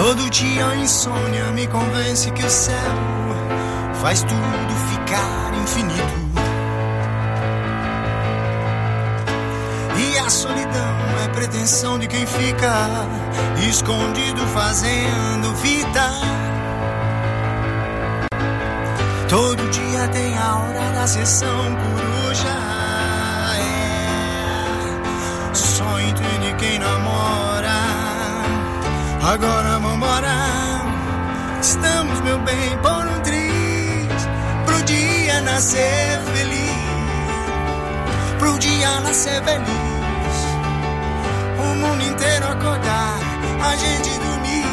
Todo 0.03 0.31
dia 0.31 0.67
a 0.67 0.77
insônia 0.77 1.45
me 1.53 1.67
convence 1.67 2.31
que 2.31 2.43
o 2.43 2.49
céu 2.49 2.75
faz 4.01 4.23
tudo 4.23 4.75
ficar 4.89 5.53
infinito. 5.63 6.21
E 9.99 10.19
a 10.19 10.31
solidão 10.31 10.97
é 11.23 11.29
pretensão 11.29 11.99
de 11.99 12.07
quem 12.07 12.25
fica 12.25 12.73
escondido 13.69 14.41
fazendo 14.55 15.55
vida. 15.57 16.11
Todo 19.29 19.69
dia 19.69 20.09
tem 20.09 20.35
a 20.39 20.57
hora 20.57 20.93
da 20.93 21.07
sessão 21.07 21.77
coruja. 21.77 22.57
É. 23.61 25.55
Só 25.55 26.01
entende 26.01 26.55
quem 26.59 26.79
namora. 26.79 28.01
Agora 29.23 29.79
vambora. 30.11 30.83
Estamos, 31.61 32.21
meu 32.21 32.39
bem, 32.41 32.79
por 32.79 33.07
um 33.07 33.21
triz. 33.21 34.29
Pro 34.67 34.83
dia 34.83 35.41
nascer 35.43 36.21
feliz. 36.35 36.71
Pro 38.39 38.59
dia 38.59 39.01
nascer 39.01 39.43
feliz. 39.45 39.69
O 41.59 41.75
mundo 41.75 42.03
inteiro 42.03 42.47
acordar. 42.49 43.21
A 43.63 43.77
gente 43.77 44.11
dormir, 44.19 44.67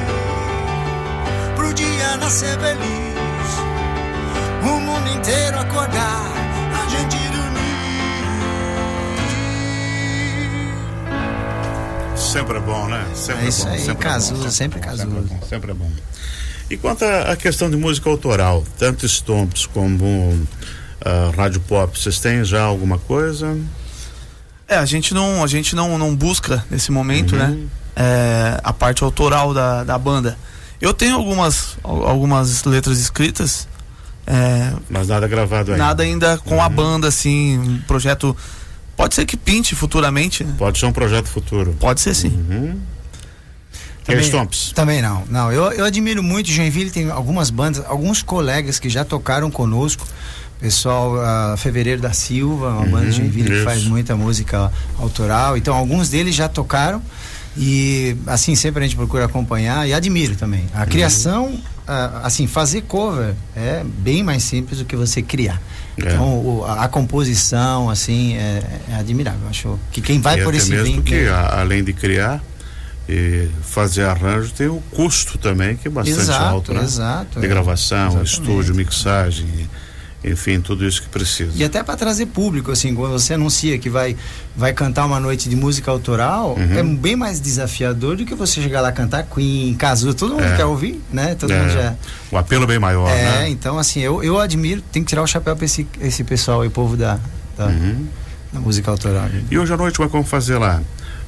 Pro 1.55 1.73
dia 1.73 2.17
nascer 2.17 2.59
feliz. 2.59 3.59
O 4.63 4.79
mundo 4.79 5.09
inteiro 5.09 5.59
acordar. 5.59 6.31
A 6.81 6.89
gente 6.89 7.17
dormir. 7.17 7.32
Sempre 12.33 12.57
é 12.57 12.61
bom, 12.61 12.87
né? 12.87 13.05
Sempre 13.15 13.45
É 13.45 13.47
isso 13.47 13.65
bom, 13.65 13.71
aí, 13.71 13.79
sempre 13.79 14.03
Cazuza, 14.03 14.33
é 14.33 14.43
bom, 14.45 14.49
sempre 14.51 14.79
é 14.79 14.81
bom, 14.81 14.87
Cazuza. 14.89 15.05
Sempre 15.07 15.19
é 15.19 15.37
bom, 15.37 15.45
sempre 15.47 15.71
é 15.71 15.73
bom. 15.73 15.91
E 16.69 16.77
quanto 16.77 17.03
à 17.05 17.35
questão 17.35 17.69
de 17.69 17.77
música 17.77 18.09
autoral, 18.09 18.63
tanto 18.79 19.07
Stomps 19.07 19.65
como 19.67 20.47
ah, 21.05 21.31
Rádio 21.35 21.61
Pop, 21.61 21.97
vocês 21.99 22.19
têm 22.19 22.43
já 22.43 22.63
alguma 22.63 22.97
coisa? 22.97 23.55
É, 24.67 24.77
a 24.77 24.85
gente 24.85 25.13
não, 25.13 25.43
a 25.43 25.47
gente 25.47 25.75
não, 25.75 25.97
não 25.97 26.15
busca 26.15 26.65
nesse 26.71 26.91
momento, 26.91 27.35
né? 27.35 27.55
É, 27.95 28.59
a 28.63 28.73
parte 28.73 29.03
autoral 29.03 29.53
da, 29.53 29.83
da 29.83 29.97
banda. 29.99 30.35
Eu 30.81 30.93
tenho 30.93 31.15
algumas, 31.15 31.77
al- 31.83 32.07
algumas 32.07 32.63
letras 32.63 32.97
escritas, 32.97 33.67
é, 34.25 34.73
Mas 34.89 35.07
nada 35.09 35.27
gravado 35.27 35.73
ainda. 35.73 35.83
nada 35.83 36.03
ainda 36.03 36.37
com 36.39 36.59
a 36.61 36.67
banda, 36.69 37.07
assim, 37.09 37.59
um 37.59 37.77
projeto. 37.81 38.35
Pode 38.95 39.15
ser 39.15 39.25
que 39.25 39.35
pinte 39.35 39.75
futuramente, 39.75 40.43
né? 40.43 40.53
Pode 40.57 40.77
ser 40.79 40.85
um 40.85 40.91
projeto 40.91 41.27
futuro. 41.27 41.75
Pode 41.79 41.99
ser 42.01 42.13
sim. 42.15 42.29
Uhum. 42.29 42.79
Também- 44.05 44.23
Stomps? 44.25 44.71
Também 44.73 45.01
não. 45.01 45.23
Não, 45.29 45.51
eu, 45.51 45.71
eu 45.71 45.85
admiro 45.85 46.21
muito. 46.21 46.49
Joinville 46.49 46.91
tem 46.91 47.09
algumas 47.09 47.49
bandas, 47.49 47.83
alguns 47.87 48.21
colegas 48.21 48.79
que 48.79 48.89
já 48.89 49.03
tocaram 49.05 49.49
conosco. 49.49 50.05
Pessoal, 50.59 51.19
a 51.19 51.55
Fevereiro 51.57 52.01
da 52.01 52.13
Silva, 52.13 52.69
uma 52.69 52.85
banda 52.85 53.05
de 53.07 53.17
Joinville 53.17 53.49
que 53.49 53.55
isso. 53.55 53.63
faz 53.65 53.83
muita 53.83 54.15
música 54.15 54.71
autoral. 54.97 55.57
Então, 55.57 55.73
alguns 55.75 56.09
deles 56.09 56.35
já 56.35 56.47
tocaram. 56.47 57.01
E, 57.57 58.15
assim, 58.27 58.55
sempre 58.55 58.83
a 58.83 58.87
gente 58.87 58.95
procura 58.95 59.25
acompanhar 59.25 59.87
e 59.87 59.93
admiro 59.93 60.35
também. 60.35 60.65
A 60.73 60.85
criação, 60.85 61.59
ah, 61.87 62.21
assim, 62.23 62.47
fazer 62.47 62.81
cover 62.83 63.35
é 63.55 63.83
bem 63.83 64.23
mais 64.23 64.43
simples 64.43 64.79
do 64.79 64.85
que 64.85 64.95
você 64.95 65.21
criar. 65.21 65.61
É. 65.97 66.01
Então, 66.13 66.39
o- 66.39 66.65
a, 66.65 66.85
a 66.85 66.87
composição, 66.87 67.89
assim, 67.89 68.35
é, 68.35 68.63
é 68.89 68.95
admirável. 68.95 69.47
Acho 69.47 69.79
que 69.91 70.01
quem 70.01 70.19
vai 70.19 70.39
e 70.39 70.43
por 70.43 70.53
esse 70.55 70.69
mesmo 70.71 70.85
vínculo- 70.85 71.03
que 71.05 71.27
a- 71.27 71.59
além 71.59 71.83
de 71.83 71.93
criar 71.93 72.41
e 73.07 73.47
fazer 73.61 74.05
arranjo, 74.05 74.51
tem 74.53 74.67
o 74.67 74.81
custo 74.91 75.37
também, 75.37 75.75
que 75.75 75.87
é 75.87 75.91
bastante 75.91 76.19
Exato, 76.21 76.43
alto, 76.45 76.73
né? 76.73 76.81
exato, 76.83 77.39
De 77.39 77.45
é. 77.45 77.49
gravação, 77.49 78.07
Exatamente. 78.07 78.31
estúdio, 78.31 78.75
mixagem, 78.75 79.69
enfim, 80.23 80.61
tudo 80.61 80.85
isso 80.85 81.01
que 81.01 81.09
precisa. 81.09 81.51
E 81.55 81.63
até 81.63 81.83
para 81.83 81.95
trazer 81.95 82.27
público, 82.27 82.71
assim, 82.71 82.93
quando 82.95 83.11
você 83.11 83.33
anuncia 83.33 83.77
que 83.77 83.89
vai, 83.89 84.15
vai 84.55 84.71
cantar 84.73 85.05
uma 85.05 85.19
noite 85.19 85.49
de 85.49 85.55
música 85.55 85.91
autoral, 85.91 86.55
Uhum. 86.57 86.77
é 86.77 86.83
bem 86.83 87.15
mais 87.15 87.39
desafiador 87.39 88.15
do 88.15 88.25
que 88.25 88.33
você 88.35 88.61
chegar 88.61 88.81
lá 88.81 88.91
cantar 88.91 89.23
Queen, 89.23 89.73
Cazuza, 89.73 90.13
todo 90.13 90.31
mundo 90.35 90.43
É. 90.45 90.55
quer 90.55 90.65
ouvir, 90.65 91.01
né? 91.11 91.35
Todo 91.35 91.51
É, 91.51 91.59
mundo 91.59 91.71
já. 91.73 91.95
O 92.31 92.37
apelo 92.37 92.63
é 92.63 92.67
bem 92.67 92.79
maior, 92.79 93.09
É, 93.09 93.23
né? 93.41 93.49
então 93.49 93.77
assim, 93.77 93.99
eu, 93.99 94.23
eu 94.23 94.39
admiro, 94.39 94.81
tem 94.91 95.03
que 95.03 95.09
tirar 95.09 95.21
o 95.23 95.27
chapéu 95.27 95.55
para 95.55 95.65
esse, 95.65 95.85
esse 95.99 96.23
pessoal 96.23 96.61
aí, 96.61 96.69
povo 96.69 96.95
da, 96.95 97.19
da, 97.57 97.67
Uhum. 97.67 98.05
da 98.53 98.59
música 98.59 98.89
autoral. 98.91 99.27
E 99.51 99.57
hoje 99.57 99.73
à 99.73 99.77
noite, 99.77 99.97
como 99.97 100.23
fazer 100.23 100.57
lá? 100.57 100.81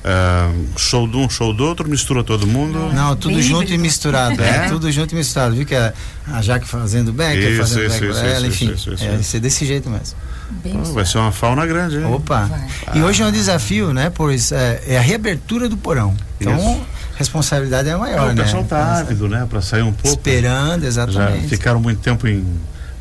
Ah, 0.07 0.51
show 0.77 1.07
de 1.07 1.17
um, 1.17 1.27
show 1.27 1.51
do 1.51 1.65
outro, 1.65 1.89
mistura 1.89 2.23
todo 2.23 2.45
mundo? 2.45 2.77
Não, 2.93 3.15
tudo 3.15 3.33
Bem 3.33 3.41
junto 3.41 3.63
híbrido. 3.63 3.73
e 3.73 3.77
misturado. 3.79 4.39
É? 4.43 4.49
É? 4.65 4.69
Tudo 4.69 4.91
junto 4.91 5.13
e 5.13 5.17
misturado. 5.17 5.55
Viu 5.55 5.65
que 5.65 5.73
a, 5.73 5.91
a 6.31 6.43
Jaque 6.43 6.67
fazendo 6.67 7.11
back, 7.11 7.39
Isso, 7.39 7.57
fazendo 7.57 7.85
isso, 7.87 7.93
back 7.93 8.05
isso, 8.11 8.19
ela, 8.19 8.37
isso, 8.37 8.45
enfim. 8.45 8.65
isso, 8.65 8.75
isso, 8.75 8.89
é, 8.91 8.93
isso. 8.93 9.15
vai 9.15 9.23
ser 9.23 9.39
desse 9.39 9.65
jeito 9.65 9.89
mesmo. 9.89 10.15
Bem 10.63 10.79
Ah, 10.79 10.91
vai 10.91 11.05
ser 11.07 11.17
uma 11.17 11.31
fauna 11.31 11.65
grande, 11.65 11.97
hein? 11.97 12.05
Opa! 12.05 12.45
Vai. 12.45 12.97
E 12.99 13.01
hoje 13.01 13.23
é 13.23 13.25
um 13.25 13.31
desafio, 13.31 13.93
né? 13.93 14.11
Pois 14.13 14.51
é, 14.51 14.83
é 14.89 14.97
a 14.99 15.01
reabertura 15.01 15.67
do 15.67 15.75
porão. 15.75 16.15
Então, 16.39 16.55
Isso. 16.55 16.81
a 17.15 17.17
responsabilidade 17.17 17.89
é 17.89 17.97
maior, 17.97 18.29
o 18.29 18.33
né? 18.33 18.43
pessoal 18.43 18.63
tá 18.63 18.99
ávido, 18.99 19.27
né? 19.27 19.47
Pra 19.49 19.59
sair 19.59 19.81
um 19.81 19.91
pouco. 19.91 20.07
Esperando, 20.19 20.81
Já 20.83 20.87
exatamente. 20.87 21.47
ficaram 21.47 21.79
muito 21.79 21.99
tempo 21.99 22.27
em, 22.27 22.45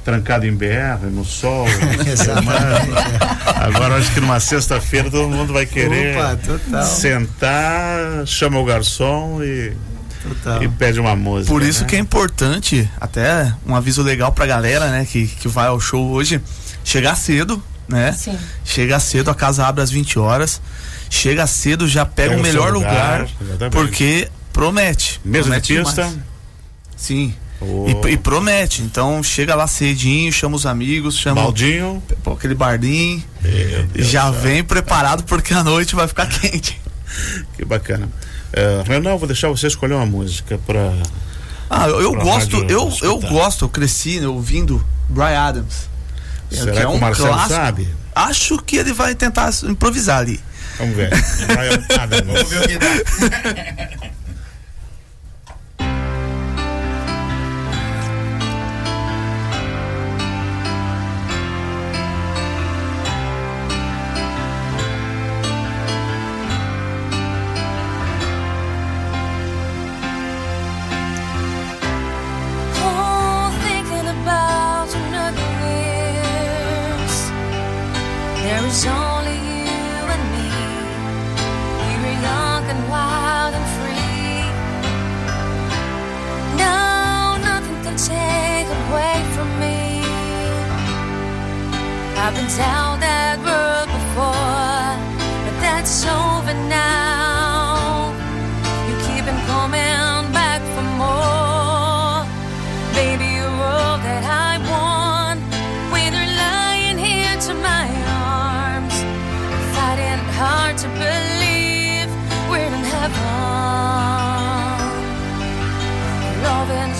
trancado 0.04 0.46
em 0.46 0.54
BR, 0.54 1.06
no 1.10 1.24
sol. 1.24 1.66
Exatamente. 2.06 2.92
Agora 3.56 3.96
acho 3.96 4.12
que 4.12 4.20
numa 4.20 4.38
sexta-feira 4.38 5.10
todo 5.10 5.28
mundo 5.28 5.52
vai 5.52 5.64
querer 5.66 6.16
Opa, 6.16 6.36
total. 6.36 6.82
sentar, 6.84 8.26
chama 8.26 8.58
o 8.58 8.64
garçom 8.64 9.42
e, 9.42 9.72
Total. 10.22 10.62
e 10.62 10.68
pede 10.68 11.00
uma 11.00 11.16
música. 11.16 11.50
Por 11.52 11.62
isso 11.62 11.82
né? 11.82 11.88
que 11.88 11.96
é 11.96 11.98
importante, 11.98 12.88
até 13.00 13.52
um 13.66 13.74
aviso 13.74 14.02
legal 14.02 14.30
pra 14.30 14.44
galera, 14.46 14.90
né, 14.90 15.06
que, 15.10 15.26
que 15.26 15.48
vai 15.48 15.68
ao 15.68 15.80
show 15.80 16.10
hoje, 16.10 16.40
chegar 16.84 17.14
cedo, 17.16 17.62
né? 17.88 18.12
Sim. 18.12 18.38
Chega 18.64 19.00
cedo, 19.00 19.30
a 19.30 19.34
casa 19.34 19.66
abre 19.66 19.82
às 19.82 19.90
20 19.90 20.18
horas. 20.18 20.60
Chega 21.10 21.46
cedo, 21.46 21.86
já 21.86 22.04
pega 22.04 22.30
Pega 22.30 22.40
o 22.40 22.42
melhor 22.42 22.72
lugar, 22.72 23.28
lugar, 23.40 23.70
porque 23.70 24.28
promete. 24.52 25.20
Mesa 25.24 25.44
promete 25.44 25.74
de 25.74 25.82
pista. 25.82 26.02
demais. 26.02 26.18
Sim. 26.96 27.34
O 27.64 27.86
E, 28.06 28.12
e 28.12 28.16
promete. 28.16 28.82
Então 28.82 29.22
chega 29.22 29.54
lá 29.54 29.66
cedinho, 29.66 30.32
chama 30.32 30.56
os 30.56 30.66
amigos, 30.66 31.16
chama 31.18 31.42
baldinho. 31.42 32.02
pô, 32.22 32.32
aquele 32.32 32.54
bardinho. 32.54 33.22
Já 33.94 34.30
vem 34.30 34.62
preparado 34.62 35.24
porque 35.24 35.52
a 35.54 35.62
noite 35.64 35.94
vai 35.94 36.06
ficar 36.08 36.26
quente. 36.40 36.80
Que 37.56 37.64
bacana. 37.64 38.08
Uh, 38.52 38.82
Renan, 38.88 39.16
vou 39.16 39.26
deixar 39.26 39.48
você 39.48 39.66
escolher 39.66 39.94
uma 39.94 40.06
música 40.06 40.58
para 40.66 40.92
Ah, 41.68 41.88
eu, 41.88 42.00
eu 42.02 42.12
Pra 42.12 42.22
gosto, 42.22 42.64
eu, 42.68 42.92
eu 43.02 43.18
gosto, 43.20 43.64
eu 43.64 43.68
cresci 43.68 44.20
né, 44.20 44.28
ouvindo 44.28 44.84
Brian 45.08 45.40
Adams. 45.40 45.88
É, 46.52 46.56
Será 46.56 46.72
que 46.72 46.78
é 46.78 46.80
que 46.82 46.86
o 46.86 46.90
um 46.90 46.98
Marcelo 46.98 47.28
clássico. 47.28 47.54
sabe? 47.54 47.88
Acho 48.14 48.58
que 48.58 48.76
ele 48.76 48.92
vai 48.92 49.14
tentar 49.14 49.50
improvisar 49.64 50.18
ali. 50.18 50.40
Vamos 50.78 50.94
ver. 50.94 51.10
Brian 51.46 51.84
Adams. 52.00 52.26
Vamos 52.26 52.48
ver 52.48 52.60
o 52.62 52.68
que 52.68 52.78
dá. 52.78 54.08
wild 82.90 83.54
and 83.58 83.66
free. 83.76 84.42
Now 86.56 87.36
nothing 87.48 87.78
can 87.86 87.96
take 87.96 88.68
away 88.80 89.16
from 89.34 89.48
me. 89.62 89.78
I've 92.22 92.34
been 92.38 92.50
down 92.56 93.00
that 93.00 93.36
road 93.48 93.88
before, 93.98 94.88
but 95.44 95.56
that's 95.60 96.04
over 96.04 96.54
now. 96.68 97.23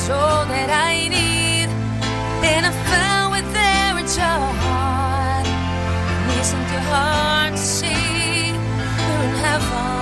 All 0.06 0.44
that 0.44 0.68
I 0.68 1.08
need, 1.08 1.68
and 2.44 2.66
I 2.66 2.72
found 2.92 3.36
it 3.40 3.46
there 3.54 3.96
at 3.96 4.14
your 4.14 4.38
heart. 4.60 5.46
It 6.28 6.40
isn't 6.40 6.66
too 6.68 6.78
hard 6.92 7.52
to 7.52 7.58
see 7.58 8.52
we're 8.52 9.24
in 9.24 9.34
heaven. 9.40 9.94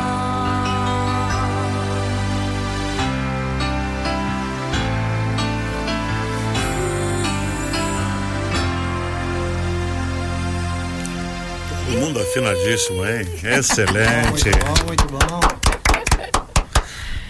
Todo 11.86 11.98
mundo 12.00 12.20
afinadíssimo, 12.20 13.06
hein? 13.06 13.24
Excelente. 13.44 14.50
Muito 14.50 14.66
bom, 14.66 14.86
muito 14.86 15.06
bom. 15.06 15.40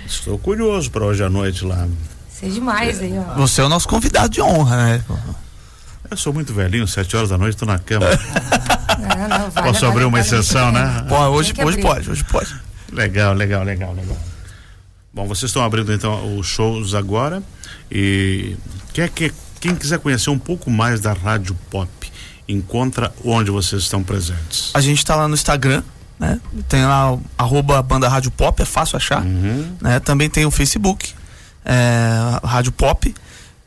Estou 0.07 0.39
curioso 0.39 0.91
para 0.91 1.05
hoje 1.05 1.23
à 1.23 1.29
noite 1.29 1.65
lá. 1.67 1.87
Sei 2.43 2.51
demais 2.51 3.01
aí, 3.01 3.15
ó. 3.17 3.35
Você 3.37 3.61
é 3.61 3.65
o 3.65 3.69
nosso 3.69 3.87
convidado 3.87 4.29
de 4.29 4.43
honra, 4.43 4.77
né? 4.77 5.05
Eu 6.11 6.17
sou 6.17 6.33
muito 6.33 6.53
velhinho, 6.53 6.89
sete 6.89 7.17
horas 7.17 7.29
da 7.29 7.39
noite, 7.39 7.55
estou 7.55 7.69
na 7.69 7.79
cama. 7.79 8.07
Não, 8.99 9.29
não, 9.29 9.51
vale, 9.51 9.69
Posso 9.69 9.81
vale, 9.81 9.87
abrir 9.87 10.05
uma 10.05 10.11
vale 10.11 10.11
muito 10.11 10.27
exceção, 10.27 10.73
pena. 10.73 11.03
né? 11.03 11.07
Pô, 11.09 11.17
hoje, 11.29 11.55
hoje 11.65 11.81
pode, 11.81 12.11
hoje 12.11 12.25
pode. 12.25 12.53
Legal, 12.91 13.33
legal, 13.33 13.63
legal, 13.63 13.95
legal. 13.95 14.17
Bom, 15.15 15.29
vocês 15.29 15.51
estão 15.51 15.63
abrindo 15.63 15.93
então 15.93 16.37
os 16.37 16.47
shows 16.49 16.95
agora 16.95 17.43
e 17.91 18.57
quer 18.93 19.09
que 19.09 19.33
quem 19.61 19.77
quiser 19.77 20.01
conhecer 20.01 20.31
um 20.31 20.39
pouco 20.39 20.69
mais 20.69 21.01
da 21.01 21.13
Rádio 21.13 21.57
Pop, 21.71 21.89
encontra 22.49 23.15
onde 23.25 23.53
vocês 23.53 23.83
estão 23.83 24.03
presentes. 24.03 24.73
A 24.75 24.81
gente 24.81 25.05
tá 25.07 25.15
lá 25.15 25.29
no 25.29 25.35
Instagram, 25.35 25.85
né? 26.19 26.41
Tem 26.69 26.85
lá 26.85 27.17
arroba 27.39 27.81
banda 27.83 28.09
Rádio 28.09 28.33
Pop, 28.33 28.61
é 28.61 28.65
fácil 28.65 28.97
achar. 28.97 29.23
Uhum. 29.23 29.77
Né? 29.81 30.01
Também 30.01 30.29
tem 30.29 30.45
o 30.45 30.51
Facebook, 30.51 31.15
é, 31.65 32.41
Rádio 32.45 32.73
Pop. 32.73 33.15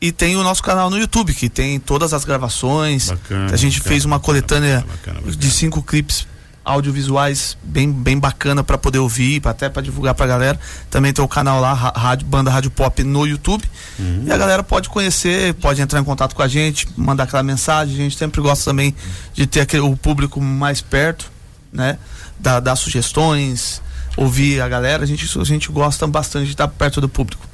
E 0.00 0.12
tem 0.12 0.36
o 0.36 0.42
nosso 0.42 0.62
canal 0.62 0.90
no 0.90 0.98
YouTube, 0.98 1.32
que 1.32 1.48
tem 1.48 1.80
todas 1.80 2.12
as 2.12 2.24
gravações. 2.24 3.08
Bacana, 3.08 3.52
a 3.52 3.56
gente 3.56 3.78
bacana, 3.78 3.92
fez 3.92 4.04
uma 4.04 4.20
coletânea 4.20 4.84
bacana, 4.86 5.20
de 5.32 5.50
cinco 5.50 5.82
clipes 5.82 6.26
audiovisuais 6.66 7.56
bem, 7.62 7.92
bem 7.92 8.18
bacana 8.18 8.64
para 8.64 8.76
poder 8.76 8.98
ouvir, 8.98 9.40
até 9.44 9.68
para 9.68 9.80
divulgar 9.80 10.14
pra 10.14 10.26
galera. 10.26 10.58
Também 10.90 11.12
tem 11.12 11.24
o 11.24 11.28
canal 11.28 11.60
lá, 11.60 11.72
Rádio, 11.72 12.26
Banda 12.26 12.50
Rádio 12.50 12.72
Pop 12.72 13.02
no 13.04 13.24
YouTube. 13.24 13.64
Uhum. 13.98 14.24
E 14.26 14.32
a 14.32 14.36
galera 14.36 14.64
pode 14.64 14.88
conhecer, 14.88 15.54
pode 15.54 15.80
entrar 15.80 16.00
em 16.00 16.04
contato 16.04 16.34
com 16.34 16.42
a 16.42 16.48
gente, 16.48 16.88
mandar 16.96 17.22
aquela 17.22 17.44
mensagem. 17.44 17.94
A 17.94 17.98
gente 17.98 18.18
sempre 18.18 18.40
gosta 18.40 18.64
também 18.64 18.94
de 19.32 19.46
ter 19.46 19.60
aquele, 19.60 19.82
o 19.82 19.96
público 19.96 20.40
mais 20.40 20.80
perto, 20.80 21.30
né? 21.72 21.98
Dar, 22.38 22.58
dar 22.58 22.74
sugestões, 22.74 23.80
ouvir 24.16 24.60
a 24.60 24.68
galera. 24.68 25.04
A 25.04 25.06
gente, 25.06 25.38
a 25.38 25.44
gente 25.44 25.70
gosta 25.70 26.04
bastante 26.08 26.46
de 26.46 26.52
estar 26.52 26.66
perto 26.66 27.00
do 27.00 27.08
público. 27.08 27.46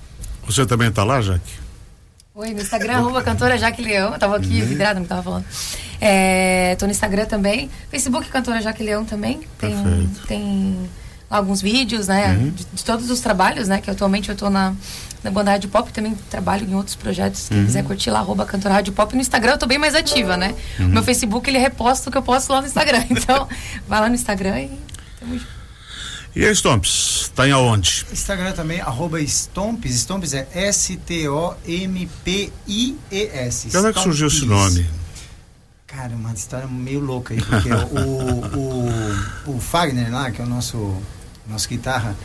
Você 0.46 0.66
também 0.66 0.88
está 0.88 1.04
lá, 1.04 1.20
Jaque? 1.20 1.62
Oi, 2.34 2.54
no 2.54 2.60
Instagram, 2.62 2.94
arroba 2.96 3.22
cantora 3.22 3.58
Jaque 3.58 3.82
Leão. 3.82 4.12
Eu 4.12 4.18
tava 4.18 4.36
aqui 4.36 4.60
Uhum. 4.62 4.66
vidrada 4.66 5.00
que 5.00 5.06
tava 5.06 5.22
falando. 5.22 5.44
É, 6.00 6.74
tô 6.78 6.86
no 6.86 6.92
Instagram 6.92 7.26
também. 7.26 7.70
Facebook, 7.90 8.28
cantora 8.28 8.60
Jaque 8.60 8.82
Leão 8.82 9.04
também. 9.04 9.40
Tem, 9.58 9.70
Perfeito. 9.76 10.26
tem 10.26 10.88
alguns 11.28 11.60
vídeos, 11.60 12.08
né? 12.08 12.28
Uhum. 12.34 12.50
De, 12.50 12.64
de 12.64 12.84
todos 12.84 13.10
os 13.10 13.20
trabalhos, 13.20 13.68
né? 13.68 13.80
Que 13.80 13.90
atualmente 13.90 14.30
eu 14.30 14.34
tô 14.34 14.48
na, 14.48 14.74
na 15.22 15.30
banda 15.30 15.50
Rádio 15.52 15.68
Pop. 15.68 15.92
Também 15.92 16.14
trabalho 16.30 16.66
em 16.68 16.74
outros 16.74 16.96
projetos. 16.96 17.50
Uhum. 17.50 17.58
Quem 17.58 17.66
quiser 17.66 17.84
curtir 17.84 18.10
lá, 18.10 18.20
arroba 18.20 18.46
cantora 18.46 18.74
Rádio 18.74 18.94
Pop. 18.94 19.14
No 19.14 19.20
Instagram 19.20 19.52
eu 19.52 19.58
tô 19.58 19.66
bem 19.66 19.78
mais 19.78 19.94
ativa, 19.94 20.36
né? 20.36 20.54
Uhum. 20.80 20.88
Meu 20.88 21.02
Facebook, 21.02 21.48
ele 21.50 21.58
reposta 21.58 22.08
o 22.08 22.12
que 22.12 22.16
eu 22.18 22.22
posto 22.22 22.50
lá 22.50 22.60
no 22.62 22.66
Instagram. 22.66 23.04
Então, 23.10 23.46
vai 23.86 24.00
lá 24.00 24.08
no 24.08 24.14
Instagram 24.14 24.58
e... 24.58 24.70
tamo 25.20 25.38
junto. 25.38 25.51
E 26.34 26.46
a 26.46 26.50
Stomps, 26.52 27.22
está 27.24 27.46
em 27.46 27.52
aonde? 27.52 28.06
Instagram 28.10 28.52
também, 28.52 28.80
arroba 28.80 29.20
Stomps. 29.20 29.94
Stomps 29.94 30.32
é 30.32 30.48
S-T-O-M-P-I-E-S. 30.54 31.28
De 33.68 33.76
onde 33.76 33.88
é 33.88 33.92
que 33.92 34.00
surgiu 34.00 34.28
esse 34.28 34.46
nome? 34.46 34.88
Cara, 35.86 36.14
uma 36.14 36.32
história 36.32 36.66
meio 36.66 37.00
louca 37.00 37.34
aí, 37.34 37.42
porque 37.42 37.68
o, 37.70 37.76
o, 38.56 39.56
o 39.56 39.60
Fagner 39.60 40.10
lá, 40.10 40.30
que 40.30 40.40
é 40.40 40.44
o 40.44 40.48
nosso, 40.48 40.96
nosso 41.46 41.68
guitarra, 41.68 42.16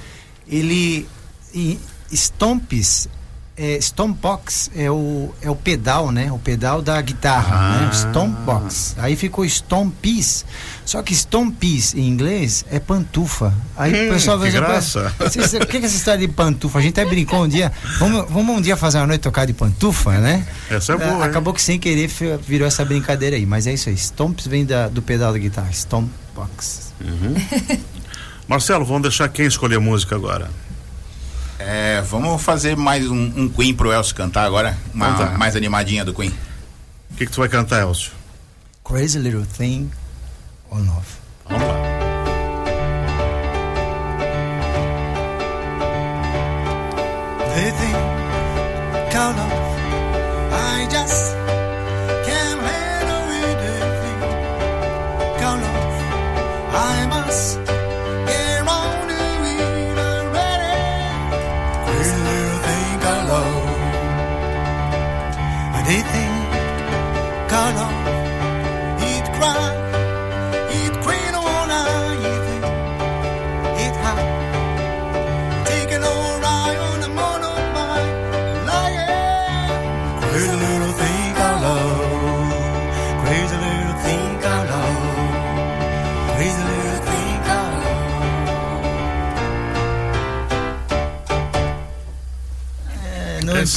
ele. 0.48 1.06
E 1.54 1.78
Stomps, 2.10 3.10
é, 3.58 3.78
Stompbox 3.80 4.70
é 4.76 4.90
o, 4.92 5.34
é 5.42 5.50
o 5.50 5.56
pedal, 5.56 6.12
né? 6.12 6.32
O 6.32 6.38
pedal 6.38 6.82
da 6.82 7.02
guitarra, 7.02 7.56
Ah. 7.56 7.82
né? 7.82 7.90
Stompbox. 7.92 8.96
Aí 9.00 9.16
ficou 9.16 9.44
Stompies. 9.46 10.46
Só 10.86 11.02
que 11.02 11.14
Stompies 11.16 11.94
em 11.96 12.08
inglês 12.08 12.64
é 12.72 12.80
pantufa. 12.80 13.54
Aí 13.76 13.92
Hum, 13.94 14.10
o 14.10 14.14
pessoal 14.14 14.38
vai 14.40 14.52
graça. 14.52 15.12
O 15.20 15.30
que 15.66 15.66
que 15.66 15.78
é 15.78 15.86
essa 15.86 15.96
história 15.96 16.20
de 16.26 16.32
pantufa? 16.32 16.78
A 16.80 16.82
gente 16.82 17.00
até 17.00 17.10
brincou 17.10 17.44
um 17.44 17.48
dia. 17.48 17.72
Vamos, 18.00 18.26
vamos 18.30 18.58
um 18.58 18.62
dia 18.62 18.78
fazer 18.78 19.00
uma 19.00 19.08
noite 19.08 19.22
tocar 19.22 19.46
de 19.46 19.54
pantufa, 19.54 20.12
né? 20.20 20.46
Essa 20.70 20.94
é 20.94 20.98
boa, 20.98 21.10
hein? 21.16 21.24
Acabou 21.24 21.54
que 21.54 21.62
sem 21.62 21.80
querer 21.80 22.10
virou 22.46 22.68
essa 22.68 22.86
brincadeira 22.86 23.36
aí. 23.36 23.46
Mas 23.46 23.66
é 23.68 23.74
isso 23.74 23.90
aí. 23.90 23.96
Stomps 23.98 24.46
vem 24.48 24.66
da- 24.66 24.88
do 24.88 25.02
pedal 25.02 25.34
da 25.34 25.40
guitarra. 25.40 25.70
Stompbox. 25.72 26.94
Marcelo, 28.48 28.86
vamos 28.86 29.02
deixar 29.04 29.28
quem 29.30 29.46
escolher 29.46 29.76
a 29.76 29.80
música 29.80 30.16
agora? 30.16 30.50
É, 31.60 32.02
vamos 32.02 32.42
fazer 32.42 32.76
mais 32.78 33.10
um, 33.10 33.16
um 33.36 33.50
Queen 33.50 33.74
pro 33.74 33.92
Elcio 33.92 34.16
cantar 34.16 34.46
agora. 34.46 34.78
Uma 34.94 35.10
Então 35.10 35.28
tá. 35.28 35.38
mais 35.38 35.56
animadinha 35.56 36.06
do 36.06 36.14
Queen. 36.14 36.34
O 37.12 37.16
que, 37.16 37.26
que 37.26 37.32
tu 37.32 37.40
vai 37.40 37.50
cantar, 37.50 37.82
Elcio? 37.82 38.12
Crazy 38.84 39.20
Little 39.20 39.46
Thing 39.46 39.92
on 40.72 40.80
Love. 40.80 41.08
Vamos 41.50 41.68
lá. 41.68 41.74
They 47.56 47.72
think 47.72 49.12
count 49.12 49.40
of 49.40 49.57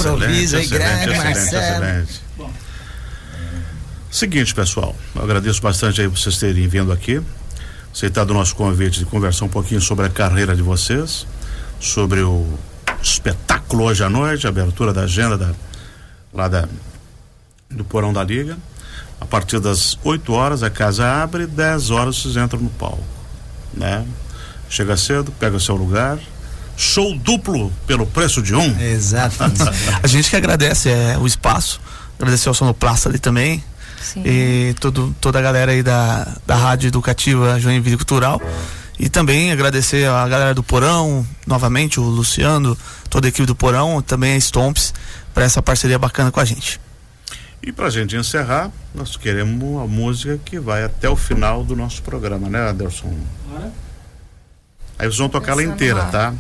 Improviso 0.01 0.57
aí, 0.57 0.67
grande 0.67 1.17
Marcelo. 1.17 1.85
excelente. 1.85 2.23
Seguinte, 4.11 4.55
pessoal, 4.55 4.97
eu 5.15 5.23
agradeço 5.23 5.63
bastante 5.63 6.01
aí 6.01 6.09
vocês 6.09 6.37
terem 6.37 6.67
vindo 6.67 6.91
aqui, 6.91 7.23
aceitado 7.95 8.31
o 8.31 8.35
nosso 8.35 8.57
convite 8.57 8.99
de 8.99 9.05
conversar 9.05 9.45
um 9.45 9.49
pouquinho 9.49 9.81
sobre 9.81 10.07
a 10.07 10.09
carreira 10.09 10.57
de 10.57 10.63
vocês, 10.63 11.27
sobre 11.79 12.21
o 12.21 12.47
espetáculo 13.01 13.85
hoje 13.85 14.03
à 14.03 14.11
noite, 14.11 14.47
a 14.47 14.51
abertura 14.51 14.93
da 14.93 15.03
agenda 15.03 15.39
da, 15.39 15.53
lá 16.35 16.49
da, 16.49 16.69
do 17.71 17.85
Porão 17.85 18.13
da 18.13 18.25
Liga. 18.25 18.59
A 19.21 19.27
partir 19.27 19.61
das 19.61 19.99
8 20.03 20.33
horas 20.33 20.63
a 20.63 20.71
casa 20.71 21.07
abre, 21.07 21.47
10 21.47 21.91
horas 21.91 22.17
vocês 22.17 22.37
entram 22.37 22.61
no 22.61 22.71
palco, 22.71 23.05
né? 23.73 24.05
Chega 24.69 24.97
cedo, 24.97 25.31
pega 25.33 25.57
o 25.57 25.61
seu 25.61 25.77
lugar. 25.77 26.19
Show 26.81 27.15
duplo 27.19 27.71
pelo 27.87 28.07
preço 28.07 28.41
de 28.41 28.55
um. 28.55 28.81
Exatamente. 28.81 29.63
A 30.03 30.07
gente 30.07 30.31
que 30.31 30.37
agradece 30.37 30.89
é, 30.89 31.19
o 31.19 31.27
espaço, 31.27 31.81
agradecer 32.19 32.49
ao 32.49 32.55
Sonoplasta 32.55 33.09
ali 33.09 33.19
também. 33.19 33.63
Sim. 34.01 34.23
E 34.25 34.75
todo, 34.81 35.15
toda 35.21 35.39
a 35.39 35.43
galera 35.43 35.73
aí 35.73 35.83
da, 35.83 36.27
da 36.47 36.57
Rádio 36.57 36.89
Educativa 36.89 37.61
Joinville 37.61 37.99
Cultural. 37.99 38.41
E 38.99 39.09
também 39.09 39.53
agradecer 39.53 40.09
a 40.09 40.27
galera 40.27 40.55
do 40.55 40.63
Porão, 40.63 41.27
novamente, 41.47 42.01
o 42.01 42.03
Luciano, 42.03 42.77
toda 43.09 43.27
a 43.27 43.31
equipe 43.31 43.47
do 43.47 43.55
Porão, 43.55 44.01
também 44.01 44.35
a 44.35 44.37
Stomps, 44.41 44.95
para 45.35 45.45
essa 45.45 45.63
parceria 45.63 45.99
bacana 45.99 46.31
com 46.31 46.41
a 46.41 46.45
gente. 46.45 46.81
E 47.63 47.73
pra 47.73 47.91
gente 47.91 48.17
encerrar, 48.17 48.71
nós 48.95 49.17
queremos 49.17 49.83
a 49.83 49.87
música 49.87 50.39
que 50.45 50.59
vai 50.59 50.83
até 50.83 51.09
o 51.11 51.17
final 51.17 51.63
do 51.63 51.77
nosso 51.77 52.03
programa, 52.03 52.49
né, 52.49 52.71
Anderson? 52.71 53.15
Aí 54.99 55.07
vocês 55.07 55.19
vão 55.19 55.29
tocar 55.29 55.53
ela 55.53 55.63
inteira, 55.63 56.05
tá? 56.07 56.35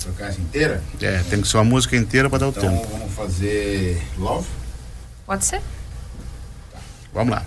Trocar 0.00 0.28
essa 0.28 0.40
inteira? 0.40 0.82
É, 1.00 1.22
tem 1.28 1.40
que 1.40 1.48
ser 1.48 1.56
uma 1.56 1.64
música 1.64 1.96
inteira 1.96 2.28
pra 2.30 2.38
dar 2.38 2.46
o 2.46 2.50
Então 2.50 2.62
tempo. 2.62 2.86
vamos 2.90 3.12
fazer 3.14 4.00
Love? 4.18 4.46
Pode 5.26 5.44
ser? 5.44 5.60
Vamos 7.12 7.32
lá. 7.34 7.44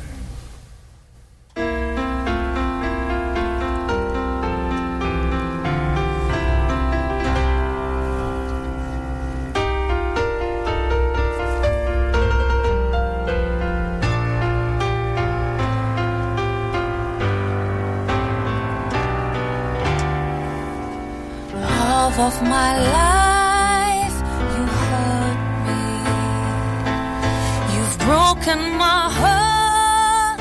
Of 22.19 22.41
my 22.41 22.71
life, 22.99 24.17
you 24.55 24.63
hurt 24.85 25.41
me. 25.67 25.83
You've 27.73 27.97
broken 27.99 28.59
my 28.85 29.03
heart, 29.21 30.39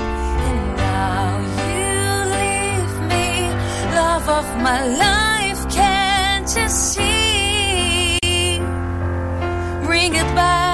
and 0.48 0.60
now 0.76 1.26
you 1.72 1.94
leave 2.38 2.94
me. 3.12 3.28
Love 3.94 4.26
of 4.40 4.46
my 4.68 4.80
life, 5.06 5.60
can't 5.70 6.50
you 6.56 6.68
see? 6.68 8.18
Bring 9.86 10.12
it 10.22 10.30
back, 10.34 10.67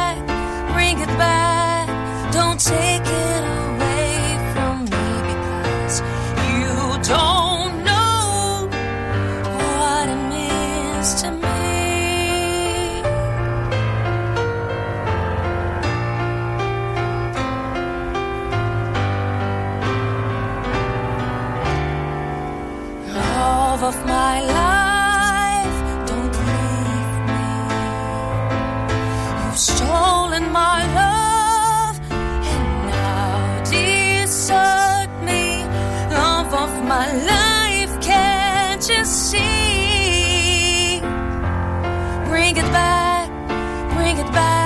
it 44.19 44.33
back. 44.33 44.64